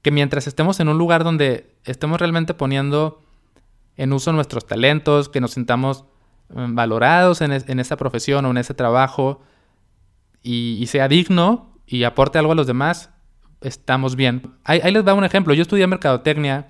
que 0.03 0.11
mientras 0.11 0.47
estemos 0.47 0.81
en 0.81 0.89
un 0.89 0.99
lugar 0.99 1.25
donde 1.25 1.75
estemos 1.85 2.21
realmente 2.21 2.55
poniendo 2.55 3.23
en 3.97 4.13
uso 4.13 4.33
nuestros 4.33 4.67
talentos, 4.67 5.29
que 5.29 5.41
nos 5.41 5.53
sintamos 5.53 6.05
mm, 6.49 6.75
valorados 6.75 7.41
en, 7.41 7.53
esa 7.53 7.97
profesión 7.97 8.45
o 8.47 8.51
en 8.51 8.57
ese 8.57 8.73
trabajo 8.75 9.43
y, 10.43 10.87
sea 10.87 11.09
digno 11.09 11.69
y 11.87 12.05
aporte 12.05 12.39
algo 12.39 12.53
a 12.53 12.55
los 12.55 12.67
demás, 12.67 13.11
estamos 13.61 14.17
bien. 14.17 14.55
Ahí, 14.65 14.81
ahí 14.83 14.93
les 14.93 15.05
da 15.05 15.15
un 15.15 15.25
ejemplo. 15.25 15.55
Yo 15.55 15.63
estudié 15.63 15.87
mercadotecnia 15.87 16.69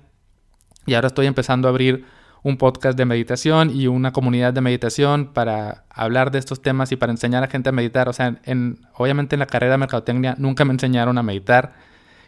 y 0.85 0.93
ahora 0.93 1.07
estoy 1.07 1.27
empezando 1.27 1.67
a 1.67 1.71
abrir 1.71 2.05
un 2.43 2.57
podcast 2.57 2.97
de 2.97 3.05
meditación 3.05 3.69
y 3.69 3.87
una 3.87 4.11
comunidad 4.11 4.53
de 4.53 4.61
meditación 4.61 5.27
para 5.27 5.85
hablar 5.89 6.31
de 6.31 6.39
estos 6.39 6.61
temas 6.61 6.91
y 6.91 6.95
para 6.95 7.11
enseñar 7.11 7.43
a 7.43 7.47
gente 7.47 7.69
a 7.69 7.71
meditar. 7.71 8.09
O 8.09 8.13
sea, 8.13 8.39
en, 8.45 8.79
obviamente 8.95 9.35
en 9.35 9.39
la 9.39 9.45
carrera 9.45 9.73
de 9.73 9.77
mercadotecnia 9.77 10.35
nunca 10.37 10.65
me 10.65 10.73
enseñaron 10.73 11.17
a 11.17 11.23
meditar. 11.23 11.73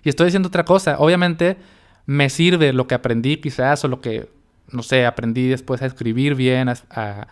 Y 0.04 0.10
estoy 0.10 0.26
diciendo 0.26 0.50
otra 0.50 0.66
cosa. 0.66 0.98
Obviamente 1.00 1.58
me 2.06 2.30
sirve 2.30 2.74
lo 2.74 2.88
que 2.88 2.96
aprendí 2.96 3.38
quizás 3.38 3.84
o 3.86 3.88
lo 3.88 4.02
que, 4.02 4.30
no 4.70 4.84
sé, 4.84 5.06
aprendí 5.06 5.48
después 5.48 5.82
a 5.82 5.88
escribir 5.88 6.36
bien, 6.36 6.70
a, 6.70 7.28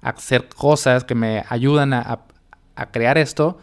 hacer 0.00 0.48
cosas 0.48 1.04
que 1.04 1.14
me 1.14 1.44
ayudan 1.48 1.92
a, 1.92 2.20
a 2.74 2.90
crear 2.90 3.18
esto. 3.18 3.58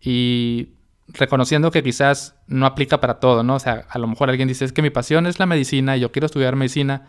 Y 0.00 0.70
reconociendo 1.08 1.70
que 1.70 1.82
quizás 1.82 2.36
no 2.46 2.66
aplica 2.66 3.00
para 3.00 3.20
todo, 3.20 3.42
¿no? 3.42 3.54
O 3.54 3.58
sea, 3.58 3.86
a 3.88 3.98
lo 3.98 4.06
mejor 4.06 4.30
alguien 4.30 4.48
dice, 4.48 4.64
es 4.64 4.72
que 4.72 4.82
mi 4.82 4.90
pasión 4.90 5.26
es 5.26 5.38
la 5.38 5.46
medicina 5.46 5.96
y 5.96 6.00
yo 6.00 6.12
quiero 6.12 6.26
estudiar 6.26 6.56
medicina 6.56 7.06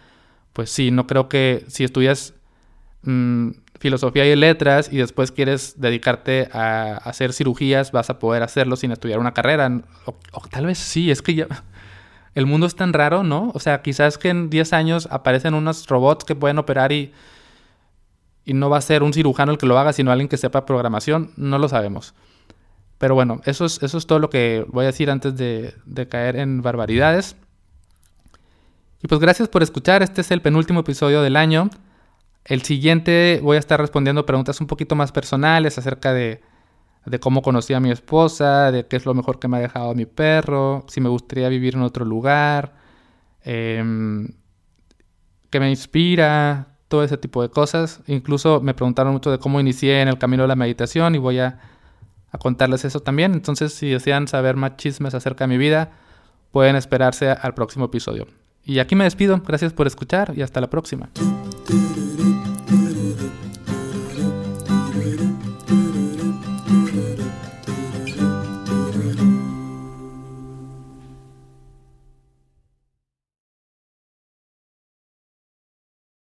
pues 0.53 0.71
sí, 0.71 0.91
no 0.91 1.07
creo 1.07 1.29
que 1.29 1.65
si 1.67 1.83
estudias 1.83 2.33
mm, 3.03 3.51
filosofía 3.79 4.25
y 4.25 4.35
letras 4.35 4.91
y 4.91 4.97
después 4.97 5.31
quieres 5.31 5.79
dedicarte 5.79 6.49
a, 6.51 6.97
hacer 6.97 7.33
cirugías, 7.33 7.91
vas 7.91 8.09
a 8.09 8.19
poder 8.19 8.43
hacerlo 8.43 8.75
sin 8.75 8.91
estudiar 8.91 9.19
una 9.19 9.33
carrera. 9.33 9.81
O, 10.05 10.15
tal 10.49 10.65
vez 10.65 10.77
sí, 10.77 11.11
es 11.11 11.21
que 11.21 11.35
ya... 11.35 11.47
El 12.35 12.45
mundo 12.45 12.67
es 12.67 12.75
tan 12.75 12.93
raro, 12.93 13.23
¿no? 13.23 13.51
O 13.55 13.59
sea, 13.59 13.81
quizás 13.81 14.17
que 14.17 14.29
en 14.29 14.49
10 14.49 14.73
años 14.73 15.07
aparecen 15.11 15.55
unos 15.55 15.87
robots 15.87 16.23
que 16.23 16.35
pueden 16.35 16.59
operar 16.59 16.91
y, 16.91 17.11
y 18.45 18.53
no 18.53 18.69
va 18.69 18.77
a 18.77 18.81
ser 18.81 19.01
un 19.01 19.13
cirujano 19.13 19.51
el 19.51 19.57
que 19.57 19.65
lo 19.65 19.79
haga, 19.79 19.93
sino 19.93 20.11
alguien 20.11 20.29
que 20.29 20.37
sepa 20.37 20.65
programación. 20.65 21.31
No 21.37 21.57
lo 21.57 21.67
sabemos. 21.67 22.13
Pero 22.99 23.15
bueno, 23.15 23.41
eso 23.45 23.65
es, 23.65 23.81
eso 23.81 23.97
es 23.97 24.05
todo 24.05 24.19
lo 24.19 24.29
que 24.29 24.65
voy 24.67 24.83
a 24.83 24.87
decir 24.87 25.09
antes 25.09 25.35
de, 25.35 25.73
de 25.85 26.07
caer 26.07 26.35
en 26.35 26.61
barbaridades. 26.61 27.35
Y 29.01 29.07
pues 29.07 29.21
gracias 29.21 29.47
por 29.47 29.63
escuchar, 29.63 30.03
este 30.03 30.21
es 30.21 30.31
el 30.31 30.41
penúltimo 30.41 30.81
episodio 30.81 31.21
del 31.21 31.37
año. 31.37 31.69
El 32.43 32.61
siguiente 32.63 33.39
voy 33.41 33.55
a 33.55 33.59
estar 33.59 33.79
respondiendo 33.79 34.25
preguntas 34.25 34.59
un 34.59 34.67
poquito 34.67 34.95
más 34.95 35.13
personales 35.13 35.77
acerca 35.77 36.13
de, 36.13 36.41
cómo 37.21 37.41
conocí 37.41 37.73
a 37.73 37.79
mi 37.79 37.89
esposa, 37.89 38.71
de 38.71 38.85
qué 38.85 38.97
es 38.97 39.05
lo 39.05 39.13
mejor 39.13 39.39
que 39.39 39.47
me 39.47 39.57
ha 39.57 39.61
dejado 39.61 39.95
mi 39.95 40.05
perro, 40.05 40.85
si 40.89 40.99
me 40.99 41.07
gustaría 41.07 41.47
vivir 41.47 41.75
en 41.75 41.83
otro 41.83 42.03
lugar, 42.03 42.73
eh, 43.45 43.81
qué 45.49 45.59
me 45.59 45.69
inspira, 45.69 46.75
todo 46.89 47.03
ese 47.03 47.17
tipo 47.17 47.41
de 47.41 47.49
cosas. 47.49 48.01
Incluso 48.07 48.59
me 48.59 48.73
preguntaron 48.73 49.13
mucho 49.13 49.31
de 49.31 49.39
cómo 49.39 49.61
inicié 49.61 50.01
en 50.01 50.09
el 50.09 50.17
camino 50.17 50.43
de 50.43 50.49
la 50.49 50.55
meditación 50.55 51.15
y 51.15 51.19
voy 51.19 51.39
a, 51.39 51.59
a 52.31 52.37
contarles 52.37 52.85
eso 52.85 52.99
también. 52.99 53.33
Entonces, 53.33 53.73
si 53.73 53.89
desean 53.89 54.27
saber 54.27 54.55
más 54.55 54.77
chismes 54.77 55.13
acerca 55.13 55.45
de 55.45 55.49
mi 55.49 55.57
vida, 55.57 55.91
pueden 56.51 56.75
esperarse 56.75 57.29
al 57.29 57.53
próximo 57.53 57.85
episodio. 57.85 58.27
Y 58.63 58.79
aquí 58.79 58.95
me 58.95 59.03
despido. 59.03 59.41
Gracias 59.45 59.73
por 59.73 59.87
escuchar 59.87 60.33
y 60.35 60.41
hasta 60.41 60.61
la 60.61 60.69
próxima. 60.69 61.09